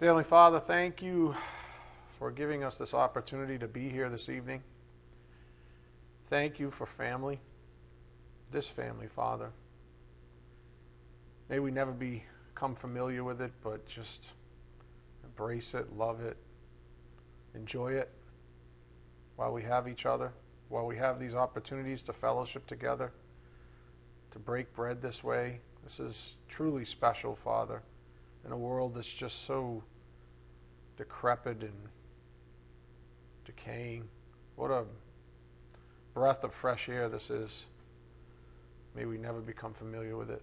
[0.00, 1.34] Dear Heavenly Father, thank you
[2.18, 4.62] for giving us this opportunity to be here this evening.
[6.30, 7.38] Thank you for family,
[8.50, 9.50] this family, Father.
[11.50, 14.30] May we never become familiar with it, but just
[15.22, 16.38] embrace it, love it,
[17.54, 18.10] enjoy it
[19.36, 20.32] while we have each other,
[20.70, 23.12] while we have these opportunities to fellowship together,
[24.30, 25.60] to break bread this way.
[25.84, 27.82] This is truly special, Father
[28.44, 29.82] in a world that's just so
[30.96, 31.88] decrepit and
[33.44, 34.08] decaying.
[34.56, 34.84] What a
[36.14, 37.66] breath of fresh air this is.
[38.94, 40.42] May we never become familiar with it.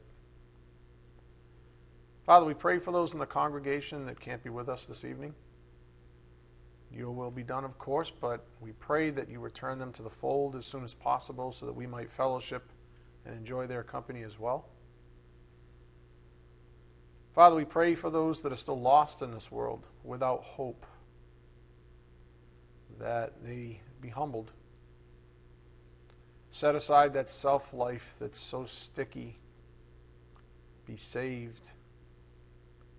[2.26, 5.34] Father, we pray for those in the congregation that can't be with us this evening.
[6.92, 10.10] Your will be done, of course, but we pray that you return them to the
[10.10, 12.70] fold as soon as possible so that we might fellowship
[13.26, 14.66] and enjoy their company as well.
[17.38, 20.88] Father, we pray for those that are still lost in this world without hope,
[23.00, 24.50] that they be humbled.
[26.50, 29.38] Set aside that self life that's so sticky,
[30.88, 31.74] be saved,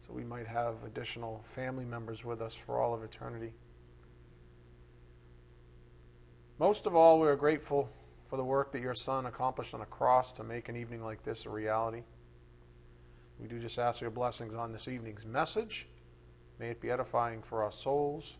[0.07, 3.55] so we might have additional family members with us for all of eternity.
[6.61, 7.91] Most of all, we are grateful
[8.31, 11.25] for the work that your Son accomplished on a cross to make an evening like
[11.25, 12.05] this a reality.
[13.41, 15.87] We do just ask your blessings on this evening's message.
[16.59, 18.35] May it be edifying for our souls.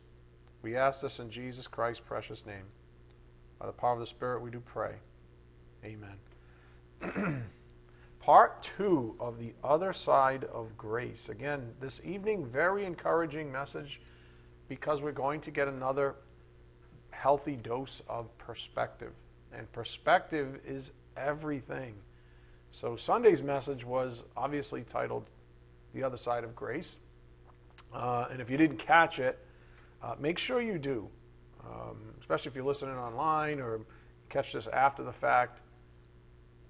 [0.63, 2.65] We ask this in Jesus Christ's precious name.
[3.61, 4.95] By the power of the Spirit, we do pray.
[5.85, 6.19] Amen.
[8.21, 11.29] Part two of the other side of grace.
[11.29, 14.01] Again, this evening, very encouraging message
[14.69, 16.17] because we're going to get another
[17.11, 19.13] healthy dose of perspective.
[19.53, 21.95] And perspective is everything.
[22.81, 25.25] So Sunday's message was obviously titled
[25.95, 26.99] The Other Side of Grace.
[27.93, 29.45] Uh, and if you didn't catch it,
[30.01, 31.09] uh, make sure you do,
[31.65, 33.81] um, especially if you're listening online or
[34.29, 35.61] catch this after the fact.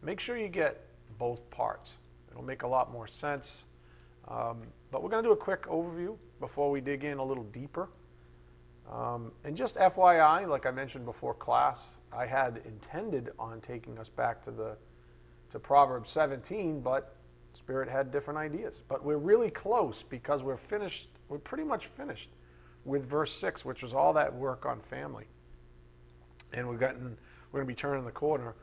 [0.00, 0.86] Make sure you get
[1.18, 1.98] both parts.
[2.30, 3.64] It'll make a lot more sense.
[4.28, 7.44] Um, but we're going to do a quick overview before we dig in a little
[7.44, 7.90] deeper.
[8.90, 14.08] Um, and just FYI, like I mentioned before class, I had intended on taking us
[14.08, 14.78] back to the
[15.50, 17.16] to Proverbs 17, but
[17.54, 18.82] Spirit had different ideas.
[18.88, 22.30] But we're really close because we're finished, we're pretty much finished
[22.84, 25.26] with verse 6, which was all that work on family.
[26.52, 27.18] And we've gotten,
[27.50, 28.54] we're going to be turning the corner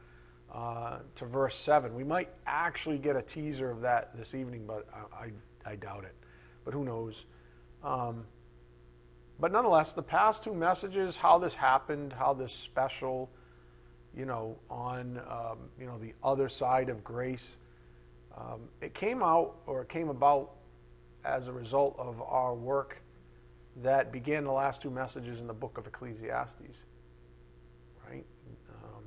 [0.54, 1.94] uh, to verse 7.
[1.94, 6.06] We might actually get a teaser of that this evening, but I, I, I doubt
[6.06, 6.16] it.
[6.64, 7.26] But who knows?
[7.84, 8.26] Um,
[9.40, 13.30] but nonetheless, the past two messages, how this happened, how this special,
[14.16, 17.58] you know, on um, you know the other side of grace.
[18.38, 20.52] Um, it came out or it came about
[21.24, 23.02] as a result of our work
[23.78, 26.86] that began the last two messages in the book of Ecclesiastes,
[28.10, 28.26] right?
[28.70, 29.04] Um,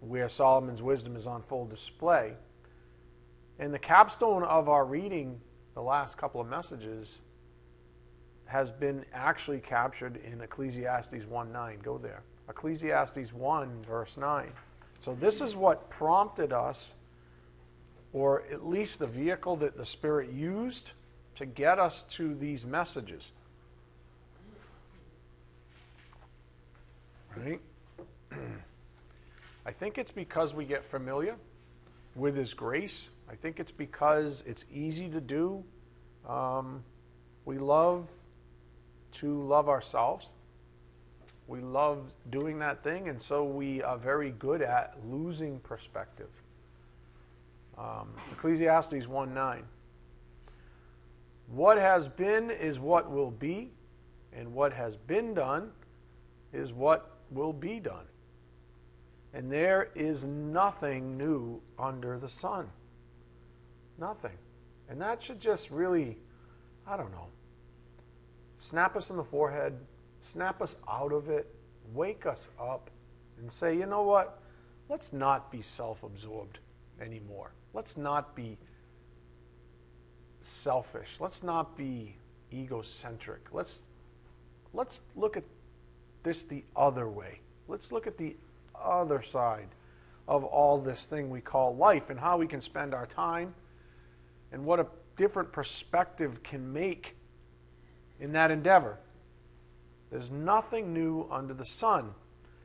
[0.00, 2.34] where Solomon's wisdom is on full display.
[3.58, 5.40] And the capstone of our reading,
[5.74, 7.20] the last couple of messages,
[8.46, 11.78] has been actually captured in Ecclesiastes 1 9.
[11.82, 12.22] Go there.
[12.48, 14.50] Ecclesiastes 1, verse 9.
[14.98, 16.94] So, this is what prompted us,
[18.12, 20.92] or at least the vehicle that the Spirit used
[21.36, 23.32] to get us to these messages.
[27.36, 27.60] Right?
[29.66, 31.36] I think it's because we get familiar
[32.14, 33.08] with His grace.
[33.30, 35.64] I think it's because it's easy to do.
[36.28, 36.84] Um,
[37.44, 38.08] we love
[39.12, 40.30] to love ourselves.
[41.46, 46.30] We love doing that thing, and so we are very good at losing perspective.
[47.76, 49.64] Um, Ecclesiastes 1 9.
[51.48, 53.70] What has been is what will be,
[54.32, 55.70] and what has been done
[56.52, 58.06] is what will be done.
[59.34, 62.68] And there is nothing new under the sun.
[63.98, 64.36] Nothing.
[64.88, 66.18] And that should just really,
[66.86, 67.28] I don't know,
[68.56, 69.78] snap us in the forehead,
[70.22, 71.54] snap us out of it,
[71.92, 72.90] wake us up,
[73.38, 74.38] and say, you know what?
[74.88, 76.58] Let's not be self absorbed
[77.00, 77.52] anymore.
[77.74, 78.56] Let's not be
[80.40, 81.16] selfish.
[81.20, 82.16] Let's not be
[82.52, 83.48] egocentric.
[83.52, 83.80] Let's,
[84.72, 85.44] let's look at
[86.22, 87.40] this the other way.
[87.68, 88.36] Let's look at the
[88.74, 89.68] other side
[90.28, 93.54] of all this thing we call life and how we can spend our time
[94.52, 94.86] and what a
[95.16, 97.16] different perspective can make
[98.20, 98.98] in that endeavor.
[100.12, 102.14] There's nothing new under the sun.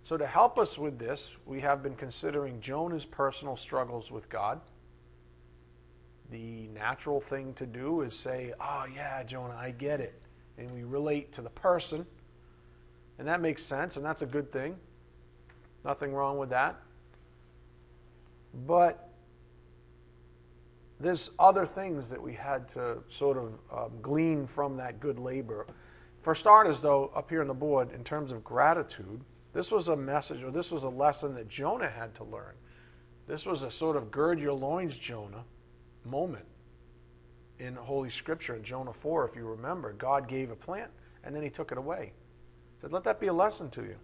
[0.03, 4.59] So, to help us with this, we have been considering Jonah's personal struggles with God.
[6.29, 10.21] The natural thing to do is say, Oh, yeah, Jonah, I get it.
[10.57, 12.05] and we relate to the person.
[13.17, 14.75] And that makes sense, and that's a good thing.
[15.85, 16.75] Nothing wrong with that.
[18.65, 19.09] But
[20.99, 25.65] there's other things that we had to sort of um, glean from that good labor.
[26.27, 29.21] For starters, though, up here on the board, in terms of gratitude,
[29.53, 32.51] this was a message or this was a lesson that Jonah had to learn.
[33.27, 35.45] This was a sort of gird your loins, Jonah
[36.03, 36.43] moment
[37.59, 39.93] in Holy Scripture in Jonah 4, if you remember.
[39.93, 40.91] God gave a plant
[41.23, 42.11] and then he took it away.
[42.11, 43.95] He said, Let that be a lesson to you.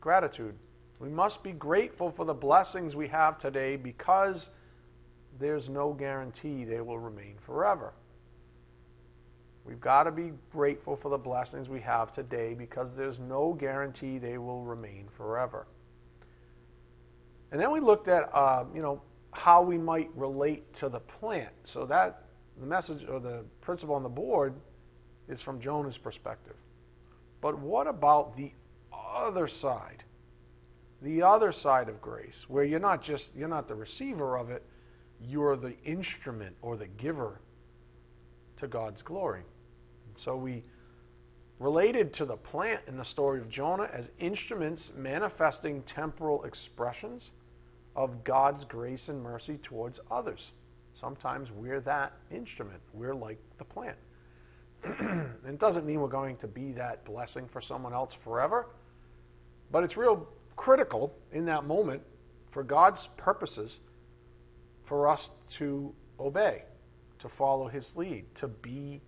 [0.00, 0.56] Gratitude.
[0.98, 4.50] We must be grateful for the blessings we have today because
[5.38, 7.92] there's no guarantee they will remain forever.
[9.66, 14.18] We've got to be grateful for the blessings we have today because there's no guarantee
[14.18, 15.66] they will remain forever.
[17.50, 19.02] And then we looked at, uh, you know,
[19.32, 21.50] how we might relate to the plant.
[21.64, 22.22] So that
[22.58, 24.54] the message or the principle on the board
[25.28, 26.56] is from Jonah's perspective.
[27.40, 28.52] But what about the
[28.92, 30.04] other side?
[31.02, 34.62] The other side of grace, where you're not just you're not the receiver of it,
[35.20, 37.40] you're the instrument or the giver
[38.56, 39.42] to God's glory.
[40.16, 40.64] So we
[41.58, 47.32] related to the plant in the story of Jonah as instruments manifesting temporal expressions
[47.94, 50.52] of God's grace and mercy towards others.
[50.92, 52.80] Sometimes we're that instrument.
[52.92, 53.96] We're like the plant.
[54.84, 58.68] it doesn't mean we're going to be that blessing for someone else forever,
[59.70, 62.02] but it's real critical in that moment
[62.50, 63.80] for God's purposes
[64.84, 66.62] for us to obey,
[67.18, 69.00] to follow His lead, to be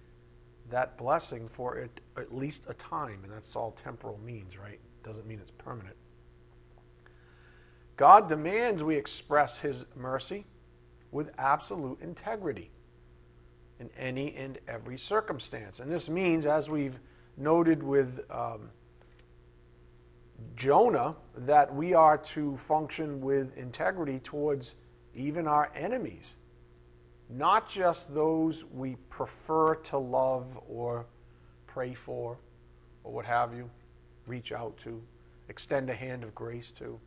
[0.70, 4.80] that blessing for it, at least a time, and that's all temporal means, right?
[5.02, 5.96] Doesn't mean it's permanent.
[7.96, 10.44] God demands we express His mercy
[11.10, 12.70] with absolute integrity
[13.80, 15.80] in any and every circumstance.
[15.80, 16.98] And this means, as we've
[17.36, 18.70] noted with um,
[20.56, 24.74] Jonah, that we are to function with integrity towards
[25.14, 26.36] even our enemies,
[27.30, 31.06] not just those we prefer to love or
[31.66, 32.38] pray for
[33.04, 33.70] or what have you,
[34.26, 35.02] reach out to,
[35.48, 36.98] extend a hand of grace to.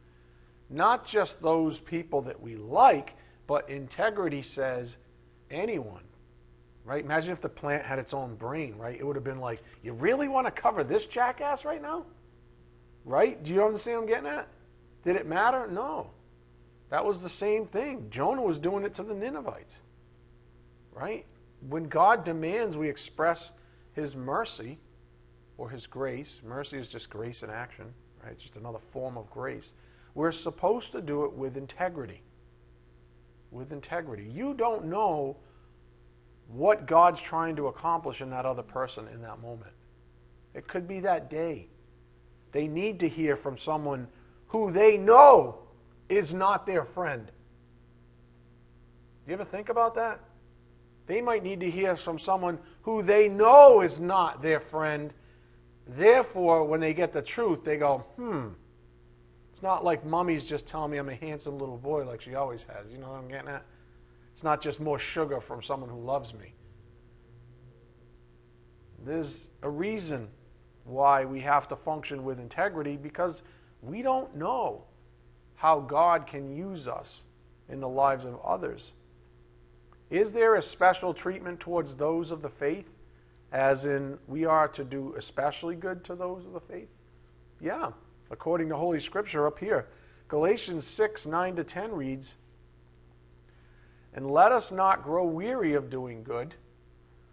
[0.69, 3.13] Not just those people that we like,
[3.47, 4.97] but integrity says
[5.49, 6.03] anyone,
[6.85, 7.03] right?
[7.03, 8.97] Imagine if the plant had its own brain, right?
[8.97, 12.05] It would have been like, you really want to cover this jackass right now?
[13.03, 13.41] Right?
[13.43, 14.47] Do you understand what I'm getting at?
[15.03, 15.67] Did it matter?
[15.67, 16.11] No.
[16.89, 18.07] That was the same thing.
[18.09, 19.81] Jonah was doing it to the Ninevites.
[20.93, 21.25] Right?
[21.67, 23.51] When God demands we express
[23.93, 24.79] his mercy
[25.57, 27.85] or his grace, mercy is just grace in action,
[28.23, 28.31] right?
[28.31, 29.73] It's just another form of grace.
[30.15, 32.21] We're supposed to do it with integrity.
[33.51, 34.23] With integrity.
[34.23, 35.37] You don't know
[36.47, 39.71] what God's trying to accomplish in that other person in that moment.
[40.53, 41.67] It could be that day.
[42.51, 44.07] They need to hear from someone
[44.47, 45.59] who they know
[46.09, 47.25] is not their friend.
[47.25, 50.19] Do you ever think about that?
[51.11, 55.11] They might need to hear from someone who they know is not their friend.
[55.85, 58.47] Therefore, when they get the truth, they go, hmm.
[59.51, 62.63] It's not like mommy's just telling me I'm a handsome little boy like she always
[62.63, 62.89] has.
[62.89, 63.65] You know what I'm getting at?
[64.31, 66.53] It's not just more sugar from someone who loves me.
[69.03, 70.29] There's a reason
[70.85, 73.43] why we have to function with integrity because
[73.81, 74.85] we don't know
[75.55, 77.25] how God can use us
[77.67, 78.93] in the lives of others.
[80.11, 82.89] Is there a special treatment towards those of the faith,
[83.53, 86.89] as in we are to do especially good to those of the faith?
[87.61, 87.91] Yeah,
[88.29, 89.87] according to Holy Scripture up here.
[90.27, 92.35] Galatians 6 9 to 10 reads,
[94.13, 96.55] And let us not grow weary of doing good,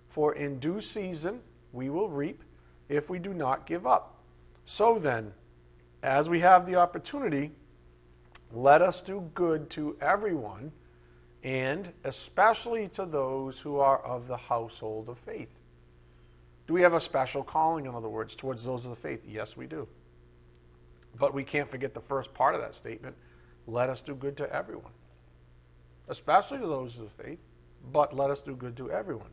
[0.08, 1.40] for in due season
[1.72, 2.44] we will reap
[2.88, 4.22] if we do not give up.
[4.64, 5.32] So then,
[6.04, 7.50] as we have the opportunity,
[8.52, 10.70] let us do good to everyone,
[11.48, 15.48] and especially to those who are of the household of faith.
[16.66, 19.22] Do we have a special calling, in other words, towards those of the faith?
[19.26, 19.88] Yes, we do.
[21.18, 23.16] But we can't forget the first part of that statement
[23.66, 24.92] let us do good to everyone,
[26.08, 27.38] especially to those of the faith,
[27.92, 29.30] but let us do good to everyone.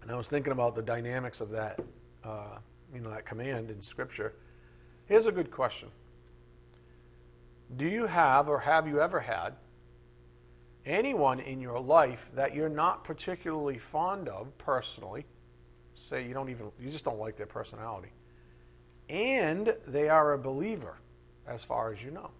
[0.00, 1.78] And I was thinking about the dynamics of that,
[2.24, 2.56] uh,
[2.94, 4.32] you know, that command in Scripture.
[5.06, 5.88] Here's a good question
[7.76, 9.54] do you have or have you ever had
[10.86, 15.26] anyone in your life that you're not particularly fond of personally?
[15.94, 18.12] Say you don't even, you just don't like their personality.
[19.08, 20.96] And they are a believer,
[21.46, 22.30] as far as you know.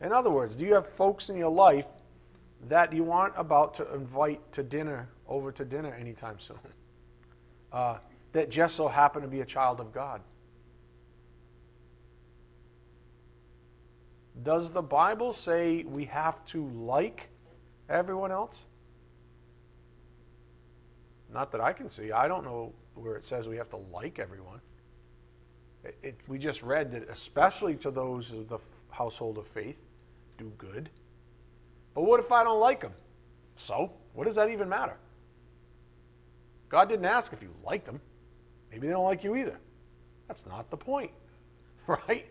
[0.00, 1.86] In other words, do you have folks in your life
[2.68, 6.58] that you aren't about to invite to dinner, over to dinner anytime soon,
[7.72, 7.98] uh,
[8.32, 10.20] that just so happen to be a child of God.
[14.42, 17.28] Does the Bible say we have to like
[17.88, 18.64] everyone else?
[21.32, 22.12] Not that I can see.
[22.12, 24.60] I don't know where it says we have to like everyone.
[25.84, 28.58] It, it, we just read that, especially to those of the
[28.90, 29.76] household of faith,
[30.38, 30.88] do good.
[31.94, 32.92] But what if I don't like them?
[33.54, 34.96] So, what does that even matter?
[36.68, 38.00] God didn't ask if you liked them.
[38.70, 39.58] Maybe they don't like you either.
[40.26, 41.10] That's not the point,
[41.86, 42.26] right?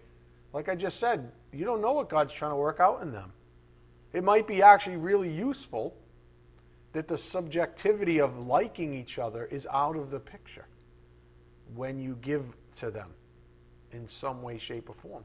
[0.53, 3.31] Like I just said, you don't know what God's trying to work out in them.
[4.13, 5.96] It might be actually really useful
[6.93, 10.65] that the subjectivity of liking each other is out of the picture
[11.75, 12.43] when you give
[12.77, 13.10] to them
[13.91, 15.24] in some way, shape, or form.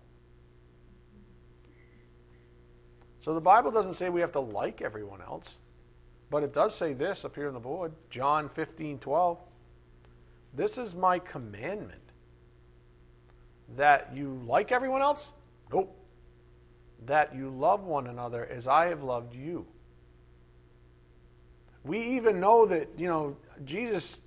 [3.20, 5.56] So the Bible doesn't say we have to like everyone else,
[6.30, 9.38] but it does say this up here on the board John 15 12.
[10.54, 12.00] This is my commandment
[13.76, 15.32] that you like everyone else?
[15.72, 15.94] Nope.
[17.04, 19.66] That you love one another as I have loved you.
[21.84, 24.18] We even know that, you know, Jesus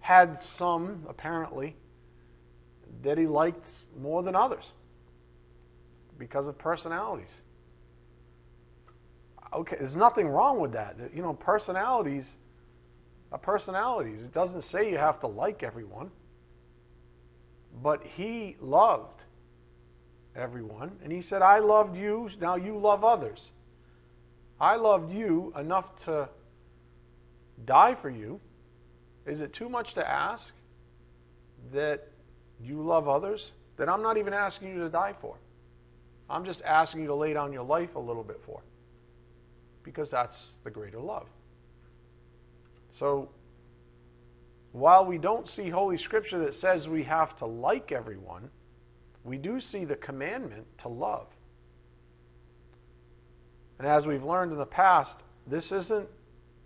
[0.00, 1.74] had some, apparently,
[3.02, 4.74] that he liked more than others
[6.18, 7.42] because of personalities.
[9.52, 10.96] Okay, there's nothing wrong with that.
[11.14, 12.36] You know, personalities
[13.32, 14.24] are personalities.
[14.24, 16.10] It doesn't say you have to like everyone.
[17.82, 19.24] But he loved
[20.38, 20.92] everyone.
[21.02, 23.50] And he said, I loved you, now you love others.
[24.60, 26.28] I loved you enough to
[27.64, 28.40] die for you.
[29.26, 30.54] Is it too much to ask
[31.72, 32.08] that
[32.62, 35.36] you love others that I'm not even asking you to die for?
[36.30, 38.60] I'm just asking you to lay down your life a little bit for.
[39.82, 41.26] Because that's the greater love.
[42.98, 43.30] So
[44.72, 48.50] while we don't see Holy Scripture that says we have to like everyone,
[49.28, 51.26] we do see the commandment to love.
[53.78, 56.08] And as we've learned in the past, this isn't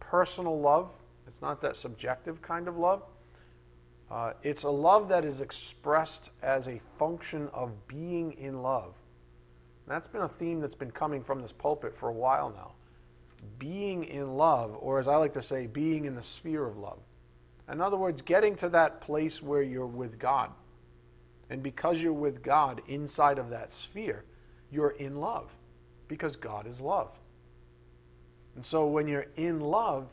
[0.01, 0.91] personal love,
[1.27, 3.03] it's not that subjective kind of love.
[4.11, 8.95] Uh, it's a love that is expressed as a function of being in love.
[9.87, 12.73] And that's been a theme that's been coming from this pulpit for a while now.
[13.59, 16.99] Being in love, or as I like to say, being in the sphere of love.
[17.71, 20.51] In other words, getting to that place where you're with God.
[21.53, 24.25] And because you're with God inside of that sphere,
[24.71, 25.51] you're in love
[26.09, 27.11] because God is love.
[28.57, 30.09] And so when you're in love,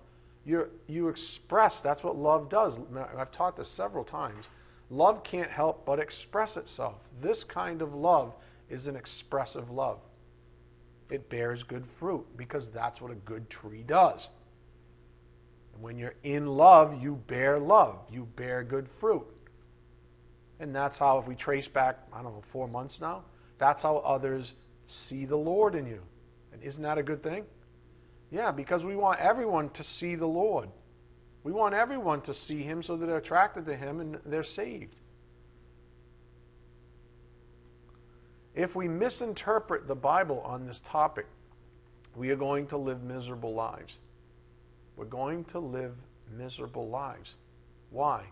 [0.45, 2.77] you you express, that's what love does.
[3.17, 4.47] I've taught this several times.
[4.89, 6.95] Love can't help but express itself.
[7.21, 8.33] This kind of love
[8.69, 9.99] is an expressive love.
[11.09, 14.27] It bears good fruit because that's what a good tree does.
[15.79, 19.25] When you're in love, you bear love, you bear good fruit.
[20.59, 23.23] And that's how, if we trace back, I don't know, four months now,
[23.57, 24.55] that's how others
[24.87, 26.01] see the Lord in you.
[26.51, 27.45] And isn't that a good thing?
[28.31, 30.69] Yeah, because we want everyone to see the Lord.
[31.43, 34.99] We want everyone to see Him so that they're attracted to Him and they're saved.
[38.53, 41.27] If we misinterpret the Bible on this topic,
[42.15, 43.95] we are going to live miserable lives.
[44.97, 45.95] We're going to live
[46.37, 47.35] miserable lives.
[47.89, 48.25] Why?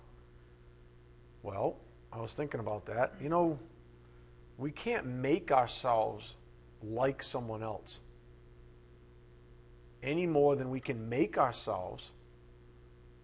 [1.44, 1.78] Well,
[2.18, 3.14] I was thinking about that.
[3.22, 3.60] You know,
[4.58, 6.36] we can't make ourselves
[6.82, 8.00] like someone else
[10.02, 12.12] any more than we can make ourselves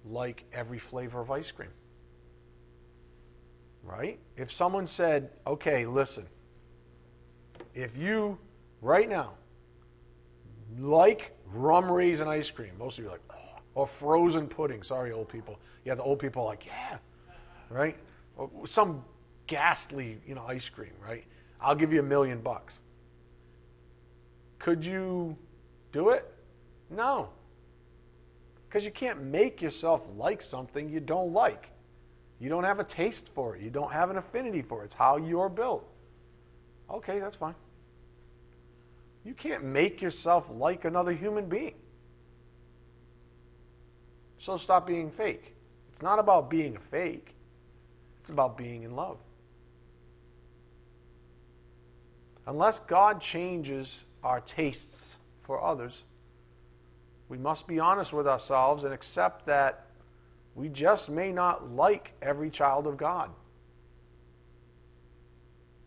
[0.06, 1.70] like every flavor of ice cream.
[3.84, 4.20] Right?
[4.38, 6.28] If someone said, okay, listen,
[7.74, 8.38] if you
[8.82, 9.34] right now
[10.80, 14.84] like rum raisin ice cream, most of you are like, oh, or frozen pudding.
[14.84, 15.60] Sorry, old people.
[15.84, 16.98] Yeah, the old people are like, yeah,
[17.70, 17.98] right?
[18.66, 19.04] Some
[19.48, 21.24] ghastly, you know, ice cream, right?
[21.62, 22.80] I'll give you a million bucks.
[24.60, 25.38] Could you
[25.92, 26.32] do it?
[26.90, 27.30] No.
[28.68, 31.70] Because you can't make yourself like something you don't like.
[32.40, 33.62] You don't have a taste for it.
[33.62, 34.86] You don't have an affinity for it.
[34.86, 35.88] It's how you're built.
[36.90, 37.56] Okay, that's fine.
[39.24, 41.76] You can't make yourself like another human being.
[44.40, 45.56] So stop being fake.
[45.90, 47.34] It's not about being a fake,
[48.24, 49.18] it's about being in love.
[52.48, 56.04] Unless God changes our tastes for others,
[57.28, 59.88] we must be honest with ourselves and accept that
[60.56, 63.30] we just may not like every child of God.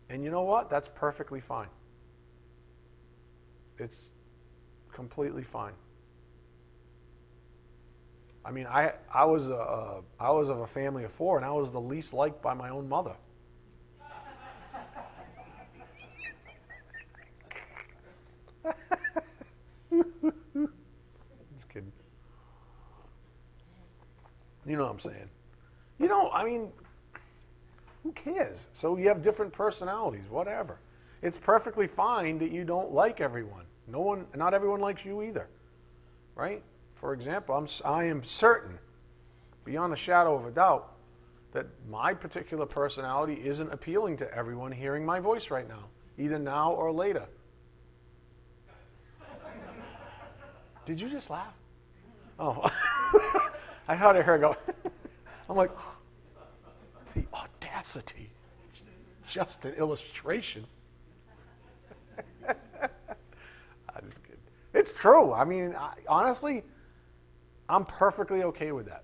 [0.07, 0.69] And you know what?
[0.69, 1.69] That's perfectly fine.
[3.79, 4.09] It's
[4.93, 5.73] completely fine.
[8.47, 11.51] I mean, I, I, was a, I was of a family of four, and I
[11.51, 13.13] was the least liked by my own mother.
[19.91, 21.91] Just kidding.
[24.65, 25.29] You know what I'm saying?
[25.99, 26.69] You know, I mean,
[28.03, 28.69] who cares?
[28.71, 30.79] So you have different personalities, whatever.
[31.21, 33.65] It's perfectly fine that you don't like everyone.
[33.87, 35.49] No one, not everyone likes you either,
[36.35, 36.63] right?
[36.99, 38.77] For example, I'm, I am certain,
[39.63, 40.93] beyond a shadow of a doubt,
[41.53, 45.85] that my particular personality isn't appealing to everyone hearing my voice right now,
[46.17, 47.25] either now or later.
[50.85, 51.53] Did you just laugh?
[52.39, 52.61] Oh,
[53.87, 54.55] I heard I heard go.
[55.49, 55.71] I'm like,
[57.13, 58.29] the audacity.
[58.69, 58.83] It's
[59.27, 60.65] just an illustration.
[62.47, 62.55] I'm
[64.05, 64.39] just kidding.
[64.73, 65.33] It's true.
[65.33, 66.63] I mean, I, honestly,
[67.69, 69.03] I'm perfectly okay with that.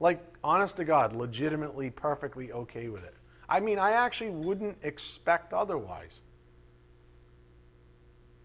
[0.00, 3.14] Like, honest to God, legitimately perfectly okay with it.
[3.48, 6.20] I mean, I actually wouldn't expect otherwise.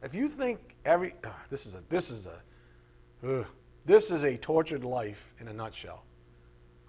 [0.04, 3.44] If you think every uh, this is a this is a uh,
[3.86, 6.04] this is a tortured life in a nutshell.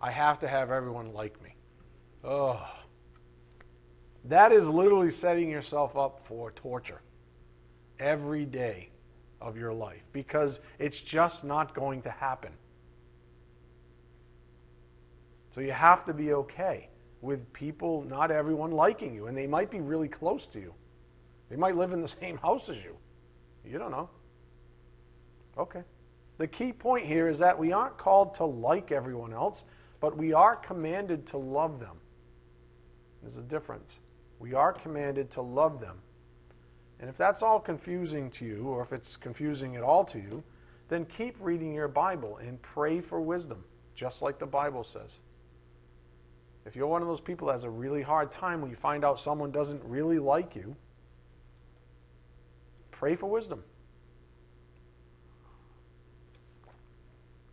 [0.00, 1.54] I have to have everyone like me.
[2.24, 2.64] Oh.
[4.24, 7.00] That is literally setting yourself up for torture
[7.98, 8.89] every day
[9.40, 12.52] of your life because it's just not going to happen.
[15.54, 16.88] So you have to be okay
[17.22, 20.74] with people, not everyone liking you, and they might be really close to you.
[21.48, 22.96] They might live in the same house as you.
[23.64, 24.08] You don't know.
[25.58, 25.82] Okay.
[26.38, 29.64] The key point here is that we aren't called to like everyone else,
[30.00, 31.96] but we are commanded to love them.
[33.22, 33.98] There's a difference.
[34.38, 35.98] We are commanded to love them.
[37.00, 40.44] And if that's all confusing to you, or if it's confusing at all to you,
[40.88, 45.20] then keep reading your Bible and pray for wisdom, just like the Bible says.
[46.66, 49.02] If you're one of those people that has a really hard time when you find
[49.02, 50.76] out someone doesn't really like you,
[52.90, 53.64] pray for wisdom.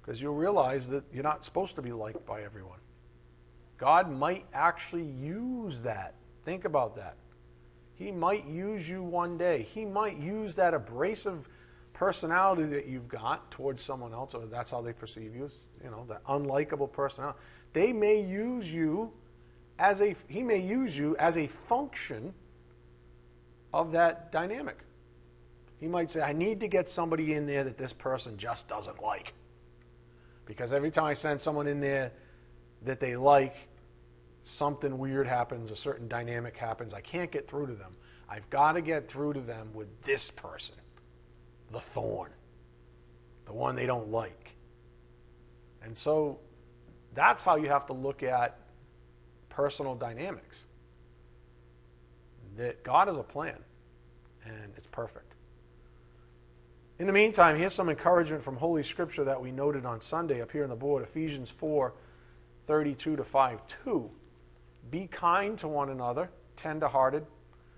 [0.02, 2.80] Because you'll realize that you're not supposed to be liked by everyone.
[3.78, 6.16] God might actually use that.
[6.44, 7.16] Think about that.
[7.98, 9.68] He might use you one day.
[9.74, 11.50] He might use that abrasive
[11.94, 15.50] personality that you've got towards someone else, or that's how they perceive you,
[15.84, 17.40] you know, that unlikable personality.
[17.74, 19.12] They may use you
[19.80, 22.34] as a, he may use you as a function
[23.74, 24.78] of that dynamic.
[25.80, 29.02] He might say, I need to get somebody in there that this person just doesn't
[29.02, 29.34] like.
[30.46, 32.12] Because every time I send someone in there
[32.84, 33.56] that they like,
[34.48, 36.94] something weird happens, a certain dynamic happens.
[36.94, 37.96] I can't get through to them.
[38.30, 40.76] I've got to get through to them with this person,
[41.72, 42.32] the thorn,
[43.46, 44.56] the one they don't like.
[45.84, 46.40] And so
[47.14, 48.60] that's how you have to look at
[49.50, 50.64] personal dynamics.
[52.58, 53.58] That God has a plan,
[54.46, 55.34] and it's perfect.
[57.00, 60.52] In the meantime, here's some encouragement from Holy Scripture that we noted on Sunday up
[60.52, 61.94] here on the board Ephesians 4
[62.66, 64.12] 32 to 5 2.
[64.90, 67.26] Be kind to one another, tenderhearted,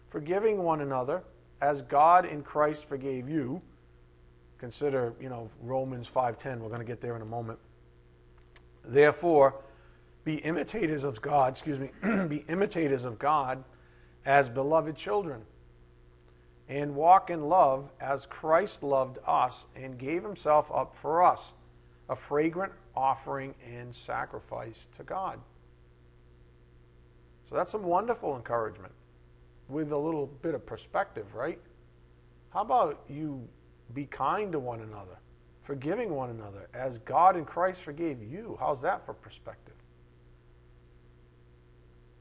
[0.09, 1.23] forgiving one another,
[1.61, 3.61] as God in Christ forgave you.
[4.57, 6.59] Consider, you know, Romans 5:10.
[6.59, 7.59] We're going to get there in a moment.
[8.83, 9.55] Therefore,
[10.23, 11.91] be imitators of God, excuse me,
[12.27, 13.63] be imitators of God
[14.25, 15.41] as beloved children,
[16.67, 21.53] and walk in love as Christ loved us and gave himself up for us,
[22.09, 25.39] a fragrant offering and sacrifice to God.
[27.49, 28.93] So that's some wonderful encouragement
[29.67, 31.59] with a little bit of perspective, right?
[32.51, 33.47] How about you
[33.93, 35.17] be kind to one another,
[35.63, 38.55] forgiving one another as God in Christ forgave you?
[38.59, 39.73] How's that for perspective?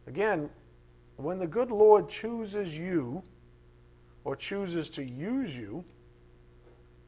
[0.07, 0.49] Again,
[1.17, 3.23] when the good Lord chooses you
[4.25, 5.85] or chooses to use you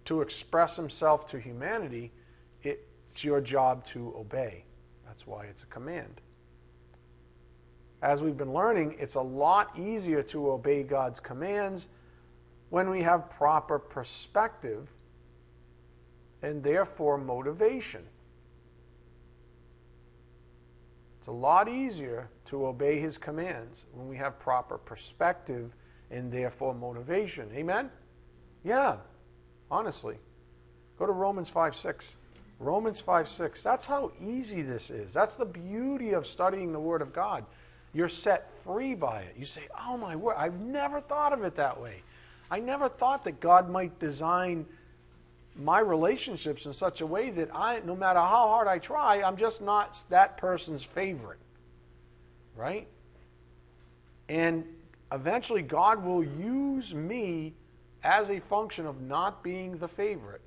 [0.04, 2.12] to express himself to humanity,
[2.62, 4.64] it's your job to obey.
[5.06, 6.20] That's why it's a command
[8.02, 11.88] as we've been learning, it's a lot easier to obey God's commands
[12.70, 14.90] when we have proper perspective
[16.42, 18.02] and therefore motivation.
[21.18, 25.74] It's a lot easier to obey his commands when we have proper perspective
[26.10, 27.50] and therefore motivation.
[27.54, 27.90] Amen?
[28.64, 28.96] Yeah,
[29.70, 30.16] honestly.
[30.98, 32.16] Go to Romans 5 6.
[32.58, 33.62] Romans 5 6.
[33.62, 35.12] That's how easy this is.
[35.12, 37.44] That's the beauty of studying the Word of God.
[37.92, 39.34] You're set free by it.
[39.38, 42.02] You say, Oh my word, I've never thought of it that way.
[42.50, 44.66] I never thought that God might design
[45.56, 49.36] my relationships in such a way that I, no matter how hard I try, I'm
[49.36, 51.38] just not that person's favorite.
[52.56, 52.88] Right?
[54.28, 54.64] And
[55.12, 57.54] eventually, God will use me
[58.02, 60.40] as a function of not being the favorite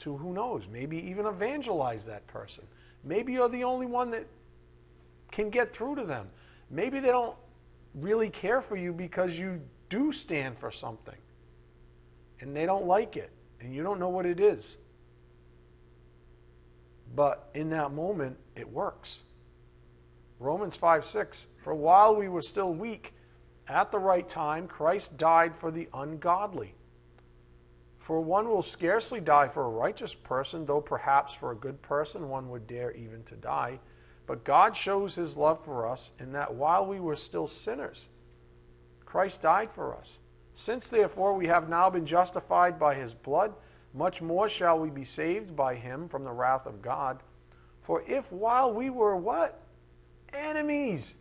[0.00, 2.64] to who knows, maybe even evangelize that person.
[3.04, 4.26] Maybe you're the only one that
[5.30, 6.28] can get through to them.
[6.70, 7.36] Maybe they don't
[7.94, 11.16] really care for you because you do stand for something
[12.40, 14.76] and they don't like it and you don't know what it is.
[17.14, 19.20] But in that moment, it works.
[20.38, 23.12] Romans 5 6 For while we were still weak,
[23.68, 26.74] at the right time, Christ died for the ungodly.
[27.98, 32.28] For one will scarcely die for a righteous person, though perhaps for a good person
[32.28, 33.78] one would dare even to die.
[34.30, 38.06] But God shows his love for us in that while we were still sinners,
[39.04, 40.18] Christ died for us.
[40.54, 43.52] Since therefore we have now been justified by his blood,
[43.92, 47.24] much more shall we be saved by him from the wrath of God.
[47.82, 49.62] For if while we were what?
[50.32, 51.16] Enemies.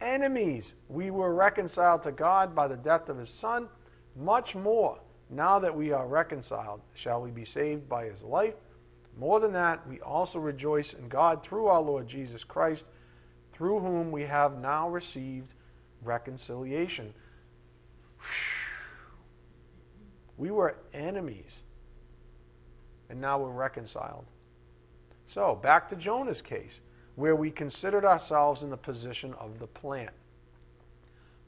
[0.00, 3.68] Enemies, we were reconciled to God by the death of his Son,
[4.16, 8.54] much more, now that we are reconciled, shall we be saved by his life.
[9.20, 12.86] More than that, we also rejoice in God through our Lord Jesus Christ,
[13.52, 15.52] through whom we have now received
[16.02, 17.12] reconciliation.
[20.38, 21.60] We were enemies,
[23.10, 24.24] and now we're reconciled.
[25.26, 26.80] So, back to Jonah's case,
[27.14, 30.14] where we considered ourselves in the position of the plant,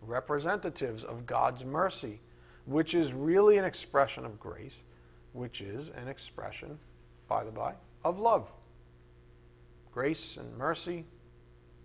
[0.03, 2.21] representatives of God's mercy,
[2.67, 4.85] which is really an expression of grace,
[5.33, 6.79] which is an expression,
[7.33, 7.73] by the by,
[8.05, 8.53] of love.
[9.91, 11.07] Grace and mercy,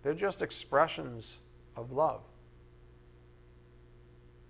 [0.02, 1.38] they're just expressions
[1.74, 2.20] of love.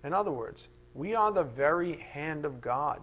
[0.03, 3.01] In other words, we are the very hand of God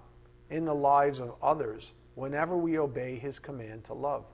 [0.51, 4.27] in the lives of others whenever we obey his command to love.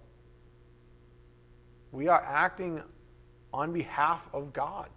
[1.93, 2.83] We are acting
[3.55, 4.89] on behalf of God.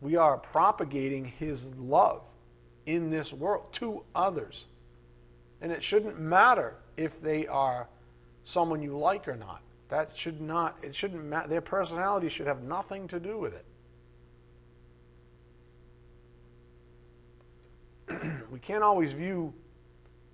[0.00, 2.22] We are propagating his love
[2.86, 4.64] in this world to others.
[5.60, 7.88] And it shouldn't matter if they are
[8.44, 9.60] someone you like or not.
[9.88, 11.48] That should not, it shouldn't matter.
[11.48, 13.64] Their personality should have nothing to do with it.
[18.50, 19.52] we can't always view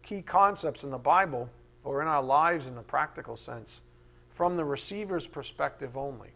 [0.03, 1.49] key concepts in the Bible
[1.85, 3.81] or in our lives in a practical sense
[4.31, 6.31] from the receiver's perspective only.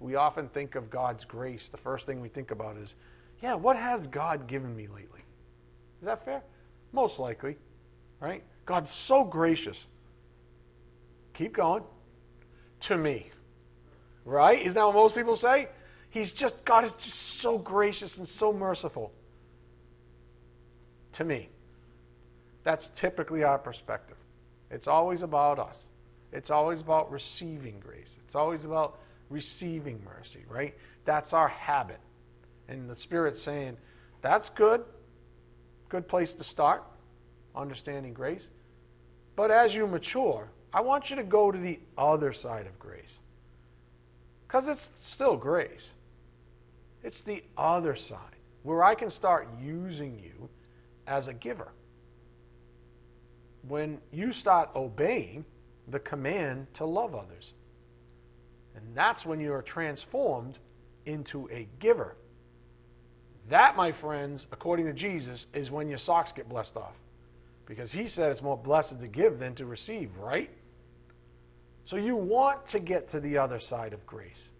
[0.00, 1.68] We often think of God's grace.
[1.68, 2.96] The first thing we think about is,
[3.42, 5.20] yeah, what has God given me lately?
[6.00, 6.42] Is that fair?
[6.92, 7.56] Most likely,
[8.20, 8.42] right?
[8.66, 9.86] God's so gracious.
[11.34, 11.82] Keep going.
[12.80, 13.30] To me.
[14.24, 14.60] Right?
[14.60, 15.68] Isn't that what most people say?
[16.10, 19.12] He's just, God is just so gracious and so merciful
[21.12, 21.48] to me.
[22.64, 24.16] That's typically our perspective.
[24.70, 25.78] It's always about us.
[26.32, 28.16] It's always about receiving grace.
[28.24, 28.98] It's always about
[29.30, 30.74] receiving mercy, right?
[31.04, 31.98] That's our habit.
[32.68, 33.76] And the Spirit's saying,
[34.20, 34.84] that's good.
[35.88, 36.84] Good place to start,
[37.54, 38.48] understanding grace.
[39.36, 43.18] But as you mature, I want you to go to the other side of grace.
[44.46, 45.90] Because it's still grace.
[47.02, 48.18] It's the other side
[48.62, 50.48] where I can start using you
[51.06, 51.72] as a giver.
[53.66, 55.44] When you start obeying
[55.88, 57.52] the command to love others.
[58.74, 60.58] And that's when you are transformed
[61.06, 62.16] into a giver.
[63.48, 66.94] That, my friends, according to Jesus, is when your socks get blessed off.
[67.66, 70.50] Because he said it's more blessed to give than to receive, right?
[71.84, 74.50] So you want to get to the other side of grace.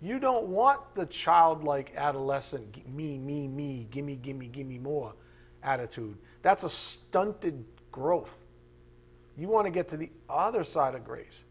[0.00, 5.14] You don't want the childlike adolescent, me, me, me, gimme, gimme, gimme more
[5.62, 6.16] attitude.
[6.42, 8.36] That's a stunted growth.
[9.36, 11.44] You want to get to the other side of grace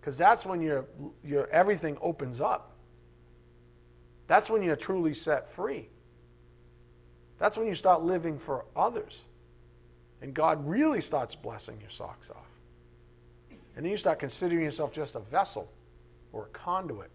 [0.00, 0.86] because that's when your,
[1.22, 2.72] your everything opens up.
[4.26, 5.88] That's when you're truly set free.
[7.38, 9.22] That's when you start living for others.
[10.20, 12.48] And God really starts blessing your socks off.
[13.76, 15.70] And then you start considering yourself just a vessel
[16.32, 17.10] or a conduit,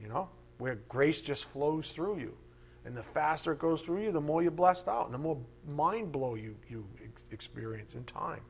[0.00, 2.34] you know, where grace just flows through you.
[2.86, 5.38] And the faster it goes through you, the more you're blessed out, and the more
[5.66, 6.86] mind blow you, you
[7.30, 8.40] experience in time.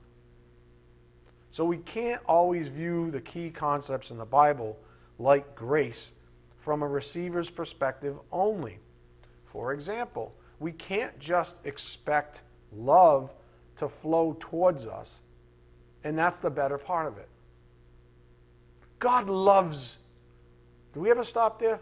[1.50, 4.76] So we can't always view the key concepts in the Bible
[5.18, 6.12] like grace
[6.58, 8.78] from a receiver's perspective only.
[9.44, 13.32] For example, we can't just expect love
[13.76, 15.22] to flow towards us,
[16.04, 17.28] and that's the better part of it.
[18.98, 19.98] God loves.
[20.92, 21.80] Do we ever stop there?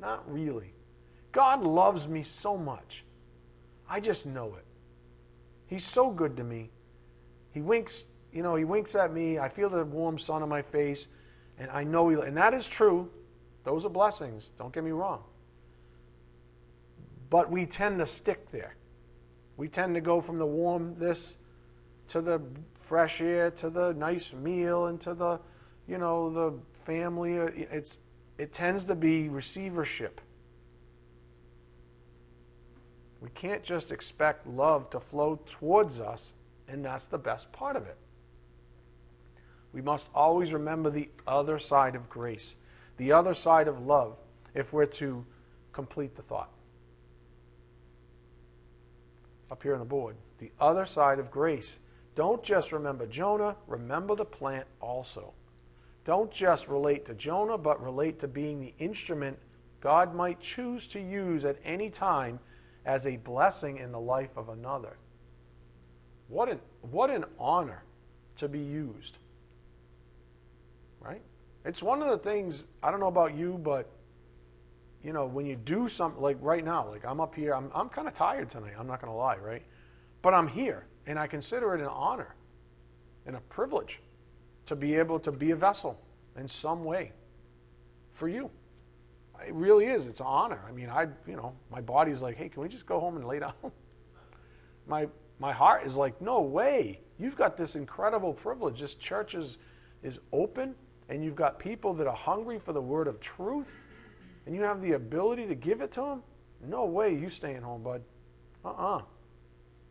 [0.00, 0.74] Not really.
[1.32, 3.04] God loves me so much.
[3.88, 4.64] I just know it.
[5.66, 6.70] He's so good to me.
[7.52, 9.38] He winks, you know, he winks at me.
[9.38, 11.06] I feel the warm sun on my face,
[11.58, 13.08] and I know he, and that is true.
[13.64, 14.50] Those are blessings.
[14.58, 15.22] Don't get me wrong.
[17.28, 18.74] But we tend to stick there.
[19.60, 21.36] We tend to go from the warm this
[22.08, 22.40] to the
[22.80, 25.38] fresh air to the nice meal and to the,
[25.86, 26.54] you know, the
[26.86, 27.38] family.
[27.38, 27.98] Uh, it's
[28.38, 30.22] it tends to be receivership.
[33.20, 36.32] We can't just expect love to flow towards us,
[36.66, 37.98] and that's the best part of it.
[39.74, 42.56] We must always remember the other side of grace,
[42.96, 44.16] the other side of love,
[44.54, 45.22] if we're to
[45.74, 46.50] complete the thought.
[49.50, 51.80] Up here on the board, the other side of grace.
[52.14, 55.32] Don't just remember Jonah, remember the plant also.
[56.04, 59.38] Don't just relate to Jonah, but relate to being the instrument
[59.80, 62.38] God might choose to use at any time
[62.84, 64.96] as a blessing in the life of another.
[66.28, 67.82] What an, what an honor
[68.36, 69.16] to be used.
[71.00, 71.22] Right?
[71.64, 73.90] It's one of the things, I don't know about you, but
[75.02, 77.88] you know, when you do something like right now, like I'm up here, I'm, I'm
[77.88, 79.62] kind of tired tonight, I'm not going to lie, right?
[80.22, 82.34] But I'm here, and I consider it an honor
[83.26, 84.00] and a privilege
[84.66, 85.98] to be able to be a vessel
[86.36, 87.12] in some way
[88.12, 88.50] for you.
[89.46, 90.06] It really is.
[90.06, 90.60] It's an honor.
[90.68, 93.26] I mean, I, you know, my body's like, hey, can we just go home and
[93.26, 93.54] lay down?
[94.86, 95.08] my,
[95.38, 97.00] my heart is like, no way.
[97.18, 98.80] You've got this incredible privilege.
[98.80, 99.58] This church is,
[100.02, 100.74] is open,
[101.08, 103.78] and you've got people that are hungry for the word of truth,
[104.46, 106.22] and you have the ability to give it to them.
[106.66, 108.02] No way you staying home, bud.
[108.64, 109.02] Uh-uh.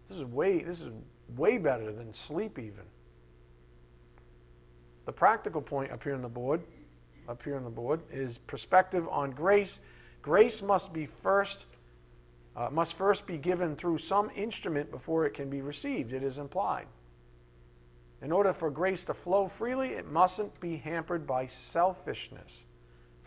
[0.07, 0.89] This is way, this is
[1.35, 2.83] way better than sleep even.
[5.05, 6.61] The practical point up here on the board
[7.29, 9.81] up here on the board is perspective on grace.
[10.21, 11.65] Grace must be first
[12.55, 16.11] uh, must first be given through some instrument before it can be received.
[16.11, 16.87] It is implied.
[18.21, 22.65] In order for grace to flow freely, it mustn't be hampered by selfishness.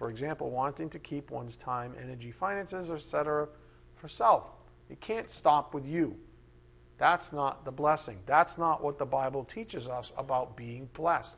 [0.02, 3.46] For example, wanting to keep one's time, energy, finances, etc.
[3.94, 4.50] for self.
[4.90, 6.16] It can't stop with you.
[6.98, 8.18] That's not the blessing.
[8.26, 11.36] That's not what the Bible teaches us about being blessed.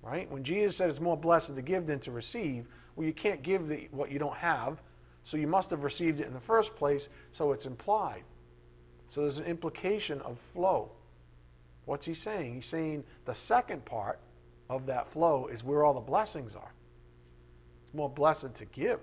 [0.00, 0.30] Right?
[0.30, 3.68] When Jesus said it's more blessed to give than to receive, well, you can't give
[3.68, 4.80] the, what you don't have,
[5.22, 8.24] so you must have received it in the first place, so it's implied.
[9.10, 10.92] So there's an implication of flow.
[11.84, 12.54] What's he saying?
[12.54, 14.18] He's saying the second part
[14.70, 16.72] of that flow is where all the blessings are.
[17.88, 19.00] It's more blessed to give.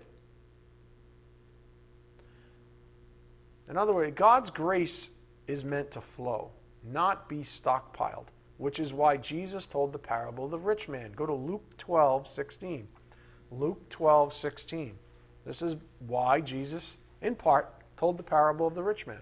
[3.70, 5.10] In other words, God's grace
[5.48, 6.52] is meant to flow,
[6.84, 11.12] not be stockpiled which is why Jesus told the parable of the rich man.
[11.14, 12.88] Go to Luke 12, 16.
[13.52, 14.94] Luke 12, 16.
[15.46, 19.20] This is why Jesus, in part, told the parable of the rich man.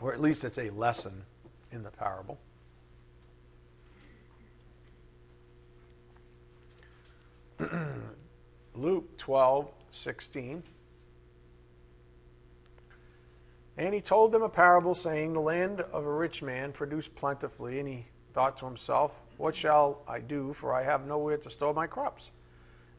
[0.00, 1.24] Or at least it's a lesson
[1.72, 2.38] in the parable.
[8.74, 10.62] Luke 12, 16.
[13.76, 17.80] And he told them a parable, saying, The land of a rich man produced plentifully,
[17.80, 21.74] and he thought to himself, What shall I do, for I have nowhere to store
[21.74, 22.30] my crops?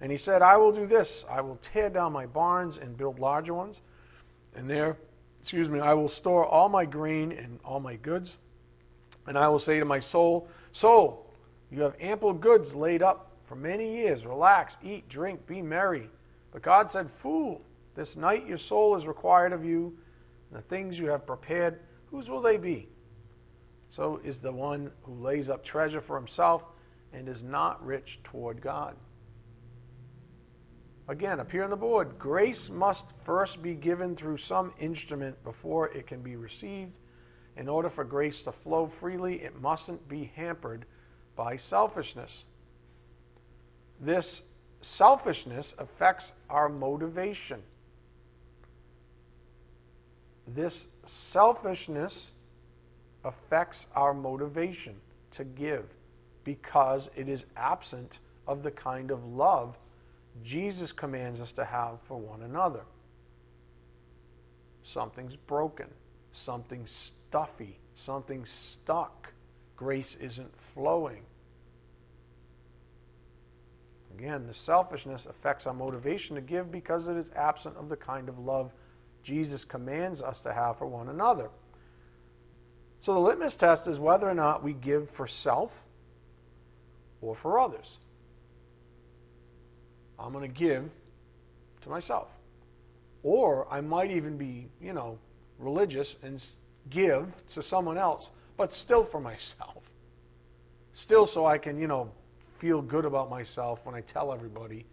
[0.01, 3.19] And he said, I will do this I will tear down my barns and build
[3.19, 3.81] larger ones,
[4.53, 4.97] and there,
[5.39, 8.37] excuse me, I will store all my grain and all my goods.
[9.27, 11.25] And I will say to my soul, Soul,
[11.71, 14.25] you have ample goods laid up for many years.
[14.25, 16.09] Relax, eat, drink, be merry.
[16.51, 17.61] But God said, Fool,
[17.95, 19.97] this night your soul is required of you
[20.49, 21.79] and the things you have prepared,
[22.11, 22.89] whose will they be?
[23.89, 26.65] So is the one who lays up treasure for himself
[27.13, 28.95] and is not rich toward God.
[31.07, 36.07] Again, here on the board, grace must first be given through some instrument before it
[36.07, 36.97] can be received.
[37.57, 40.85] In order for grace to flow freely, it mustn't be hampered
[41.35, 42.45] by selfishness.
[43.99, 44.41] This
[44.81, 47.61] selfishness affects our motivation
[50.47, 52.31] this selfishness
[53.23, 54.95] affects our motivation
[55.31, 55.85] to give
[56.43, 59.77] because it is absent of the kind of love
[60.43, 62.81] Jesus commands us to have for one another.
[64.83, 65.87] Something's broken,
[66.31, 69.31] something's stuffy, something's stuck.
[69.75, 71.21] Grace isn't flowing.
[74.17, 78.29] Again, the selfishness affects our motivation to give because it is absent of the kind
[78.29, 78.71] of love
[79.23, 81.49] Jesus commands us to have for one another.
[83.01, 85.83] So the litmus test is whether or not we give for self
[87.21, 87.97] or for others.
[90.17, 90.89] I'm going to give
[91.81, 92.29] to myself.
[93.21, 95.17] Or I might even be, you know,
[95.59, 96.41] religious and
[96.89, 99.83] give to someone else, but still for myself.
[100.93, 102.11] Still so I can, you know,
[102.59, 104.85] feel good about myself when I tell everybody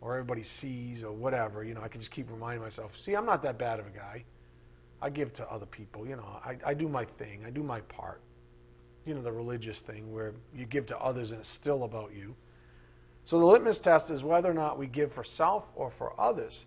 [0.00, 1.64] or everybody sees or whatever.
[1.64, 3.90] You know, I can just keep reminding myself, see, I'm not that bad of a
[3.90, 4.24] guy.
[5.00, 7.80] I give to other people, you know, I, I do my thing, I do my
[7.82, 8.20] part.
[9.04, 12.34] You know, the religious thing where you give to others and it's still about you.
[13.24, 16.66] So the litmus test is whether or not we give for self or for others.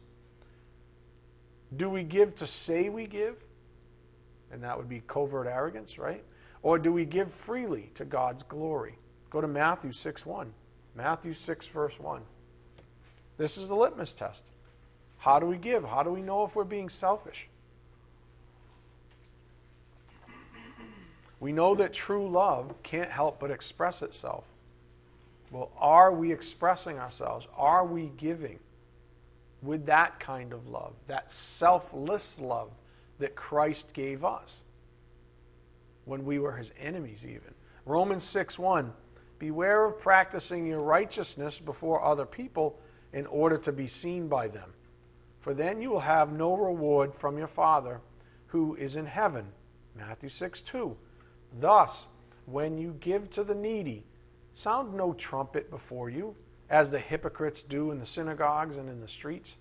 [1.75, 3.43] Do we give to say we give?
[4.51, 6.23] And that would be covert arrogance, right?
[6.61, 8.97] Or do we give freely to God's glory?
[9.31, 10.53] Go to Matthew 6 1.
[10.93, 12.21] Matthew 6, verse 1.
[13.37, 14.43] This is the litmus test.
[15.17, 15.85] How do we give?
[15.85, 17.47] How do we know if we're being selfish?
[21.39, 24.43] We know that true love can't help but express itself.
[25.49, 27.47] Well, are we expressing ourselves?
[27.57, 28.59] Are we giving
[29.63, 32.69] with that kind of love, that selfless love
[33.19, 34.57] that Christ gave us
[36.05, 37.53] when we were his enemies, even?
[37.85, 38.93] Romans 6 1
[39.41, 42.79] Beware of practicing your righteousness before other people
[43.11, 44.69] in order to be seen by them,
[45.39, 48.01] for then you will have no reward from your Father
[48.45, 49.47] who is in heaven.
[49.95, 50.95] Matthew 6 2.
[51.59, 52.07] Thus,
[52.45, 54.03] when you give to the needy,
[54.53, 56.35] sound no trumpet before you,
[56.69, 59.57] as the hypocrites do in the synagogues and in the streets,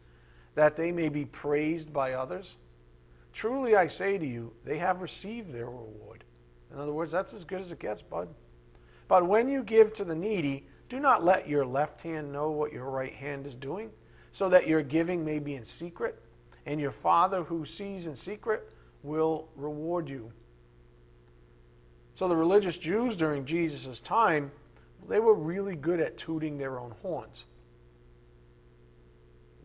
[0.57, 2.57] that they may be praised by others.
[3.33, 6.25] Truly I say to you, they have received their reward.
[6.71, 8.29] In other words, that's as good as it gets, bud.
[9.11, 12.73] But when you give to the needy, do not let your left hand know what
[12.73, 13.91] your right hand is doing,
[14.31, 16.23] so that your giving may be in secret,
[16.65, 18.71] and your Father who sees in secret
[19.03, 20.31] will reward you.
[22.15, 24.53] So the religious Jews during Jesus' time,
[25.09, 27.47] they were really good at tooting their own horns.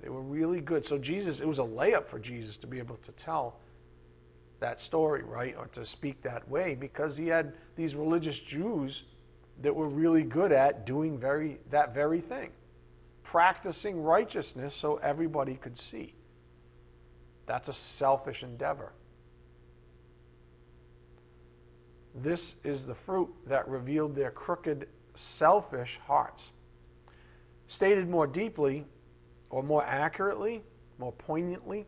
[0.02, 0.88] They were really good.
[0.88, 3.60] So Jesus, it was a layup for Jesus to be able to tell
[4.60, 5.56] that story, right?
[5.56, 9.04] Or to speak that way because he had these religious Jews
[9.62, 12.52] that were really good at doing very that very thing.
[13.24, 16.14] Practicing righteousness so everybody could see.
[17.46, 18.92] That's a selfish endeavor.
[22.14, 26.52] This is the fruit that revealed their crooked, selfish hearts.
[27.68, 28.86] Stated more deeply,
[29.50, 30.64] or more accurately,
[30.98, 31.86] more poignantly,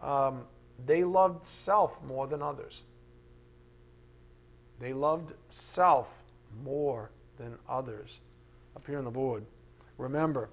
[0.00, 0.42] um,
[0.84, 2.82] they loved self more than others.
[4.78, 6.22] They loved self
[6.62, 8.20] more than others.
[8.74, 9.44] Up here on the board.
[9.98, 10.50] Remember,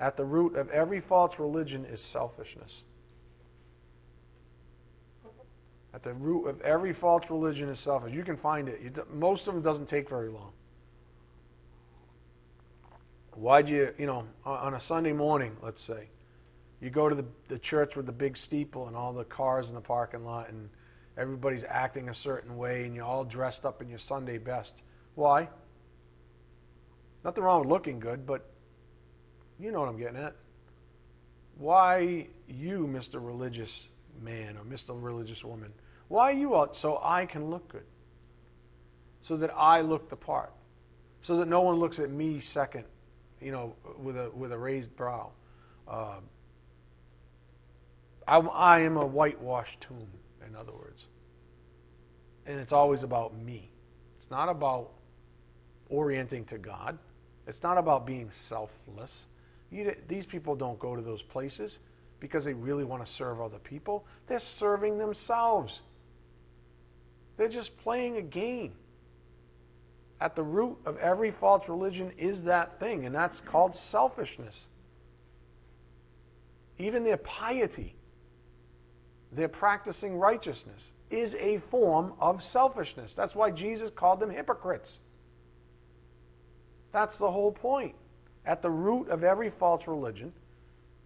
[0.00, 2.82] at the root of every false religion is selfishness.
[5.92, 8.12] At the root of every false religion is selfish.
[8.12, 9.12] You can find it.
[9.12, 10.52] most of them doesn't take very long.
[13.32, 16.08] Why'd you, you know, on a Sunday morning, let's say,
[16.80, 19.74] you go to the, the church with the big steeple and all the cars in
[19.74, 20.68] the parking lot and
[21.16, 24.74] everybody's acting a certain way and you're all dressed up in your Sunday best.
[25.18, 25.48] Why?
[27.24, 28.48] Nothing wrong with looking good, but
[29.58, 30.36] you know what I'm getting at.
[31.56, 33.14] Why you, Mr.
[33.14, 33.88] Religious
[34.22, 34.90] man or Mr.
[34.90, 35.72] Religious woman?
[36.06, 36.76] Why you out?
[36.76, 37.82] So I can look good.
[39.22, 40.52] So that I look the part.
[41.22, 42.84] So that no one looks at me second,
[43.40, 45.32] you know, with a, with a raised brow.
[45.88, 46.20] Uh,
[48.28, 50.10] I, I am a whitewashed tomb,
[50.46, 51.06] in other words.
[52.46, 53.72] And it's always about me.
[54.16, 54.92] It's not about
[55.88, 56.98] orienting to God.
[57.46, 59.26] It's not about being selfless.
[59.70, 61.78] You, these people don't go to those places
[62.20, 64.04] because they really want to serve other people.
[64.26, 65.82] They're serving themselves.
[67.36, 68.72] They're just playing a game.
[70.20, 74.66] At the root of every false religion is that thing, and that's called selfishness.
[76.78, 77.94] Even their piety,
[79.32, 83.14] their practicing righteousness, is a form of selfishness.
[83.14, 84.98] That's why Jesus called them hypocrites.
[86.92, 87.94] That's the whole point.
[88.46, 90.32] At the root of every false religion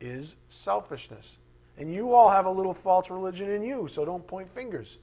[0.01, 1.39] is selfishness.
[1.79, 4.99] And you all have a little false religion in you, so don't point fingers.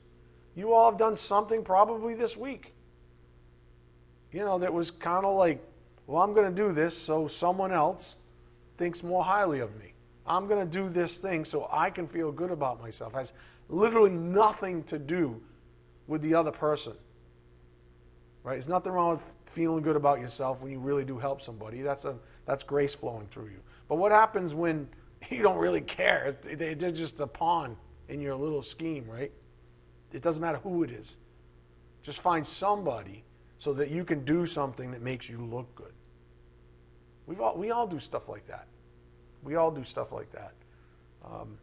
[0.56, 2.74] You all have done something probably this week.
[4.32, 5.64] You know, that was kind of like,
[6.06, 8.16] well, I'm going to do this so someone else
[8.78, 9.94] thinks more highly of me.
[10.26, 13.14] I'm going to do this thing so I can feel good about myself.
[13.14, 13.34] It has
[13.68, 15.42] literally nothing to do
[16.08, 16.94] with the other person.
[18.44, 18.54] Right?
[18.54, 21.82] There's nothing wrong with feeling good about yourself when you really do help somebody.
[21.82, 23.60] That's a that's grace flowing through you.
[23.90, 24.88] But what happens when
[25.30, 26.38] you don't really care?
[26.46, 27.76] They're just a pawn
[28.08, 29.34] in your little scheme, right?
[30.14, 31.18] It doesn't matter who it is.
[32.04, 33.26] Just find somebody
[33.58, 35.92] so that you can do something that makes you look good.
[37.26, 38.66] We've all, we all do stuff like that.
[39.44, 40.54] We all do stuff like that.
[41.26, 41.58] Um,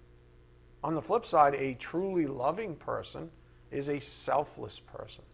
[0.84, 3.30] on the flip side, a truly loving person
[3.70, 5.24] is a selfless person.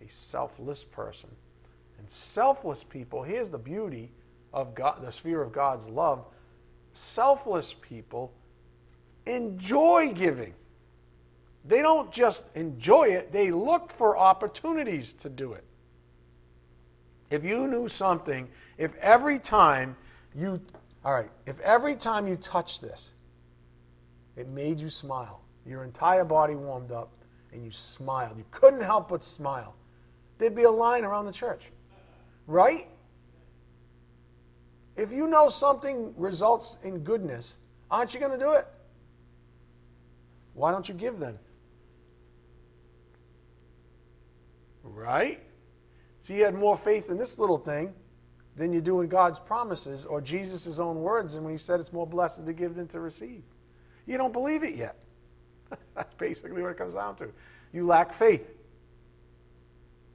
[0.00, 1.28] A selfless person.
[2.04, 4.10] And selfless people, here's the beauty
[4.52, 6.26] of God, the sphere of God's love.
[6.92, 8.30] Selfless people
[9.24, 10.52] enjoy giving.
[11.64, 15.64] They don't just enjoy it, they look for opportunities to do it.
[17.30, 19.96] If you knew something, if every time
[20.34, 20.60] you,
[21.06, 23.14] all right, if every time you touch this,
[24.36, 27.12] it made you smile, your entire body warmed up,
[27.50, 29.74] and you smiled, you couldn't help but smile,
[30.36, 31.70] there'd be a line around the church.
[32.46, 32.88] Right?
[34.96, 37.58] If you know something results in goodness,
[37.90, 38.66] aren't you going to do it?
[40.54, 41.38] Why don't you give then?
[44.82, 45.42] Right?
[46.20, 47.92] So you had more faith in this little thing
[48.56, 51.92] than you do in God's promises or Jesus' own words, and when he said it's
[51.92, 53.42] more blessed to give than to receive.
[54.06, 54.96] You don't believe it yet.
[55.94, 57.30] That's basically what it comes down to.
[57.72, 58.48] You lack faith.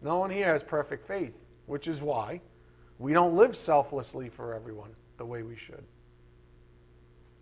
[0.02, 1.34] No one here has perfect faith,
[1.70, 2.42] which is why
[2.98, 5.84] we don't live selflessly for everyone the way we should.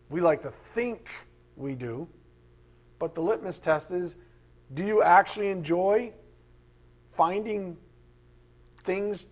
[0.09, 1.09] We like to think
[1.55, 2.07] we do,
[2.99, 4.17] but the litmus test is
[4.73, 6.11] do you actually enjoy
[7.13, 7.77] finding
[8.83, 9.27] things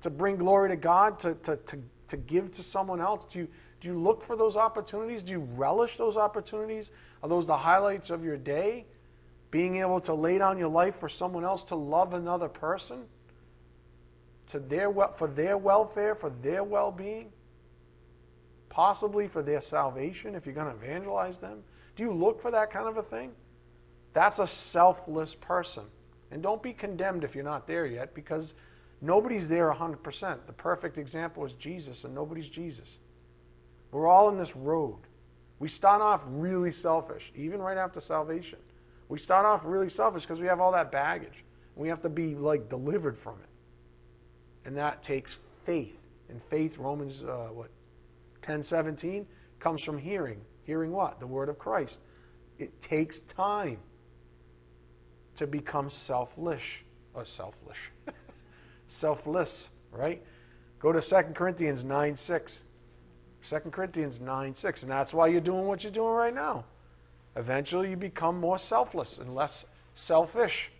[0.00, 3.32] to bring glory to God, to, to, to, to give to someone else?
[3.32, 3.48] Do you,
[3.80, 5.22] do you look for those opportunities?
[5.22, 6.90] Do you relish those opportunities?
[7.22, 8.84] Are those the highlights of your day?
[9.52, 13.04] Being able to lay down your life for someone else to love another person?
[14.50, 17.30] To their, well, for their welfare, for their well being?
[18.68, 21.62] Possibly for their salvation if you're going to evangelize them?
[21.96, 23.32] Do you look for that kind of a thing?
[24.12, 25.84] That's a selfless person.
[26.30, 28.54] And don't be condemned if you're not there yet because
[29.00, 30.38] nobody's there 100%.
[30.46, 32.98] The perfect example is Jesus, and nobody's Jesus.
[33.90, 34.98] We're all in this road.
[35.58, 38.58] We start off really selfish, even right after salvation.
[39.08, 41.44] We start off really selfish because we have all that baggage.
[41.74, 43.48] We have to be like delivered from it.
[44.64, 45.98] And that takes faith.
[46.28, 47.70] And faith, Romans uh, what,
[48.42, 49.26] 10 17,
[49.58, 50.40] comes from hearing.
[50.64, 51.20] Hearing what?
[51.20, 51.98] The word of Christ.
[52.58, 53.78] It takes time
[55.36, 56.62] to become selfless.
[57.14, 57.78] Or selfless.
[58.88, 60.22] Selfless, right?
[60.78, 62.64] Go to 2 Corinthians 9 6.
[63.48, 64.82] 2 Corinthians 9 6.
[64.82, 66.64] And that's why you're doing what you're doing right now.
[67.36, 70.70] Eventually, you become more selfless and less selfish.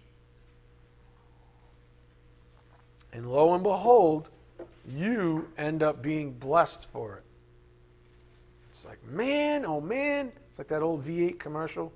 [3.13, 4.29] And lo and behold,
[4.87, 7.25] you end up being blessed for it.
[8.71, 10.33] It's like, man, oh man.
[10.51, 11.93] It's like that old V8 commercial.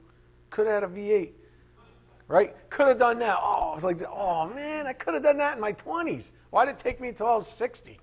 [0.50, 1.30] Could have had a V8.
[2.28, 2.56] Right?
[2.70, 3.38] Could have done that.
[3.40, 6.30] Oh, it's like, oh man, I could have done that in my 20s.
[6.50, 7.98] Why did it take me until I was 60?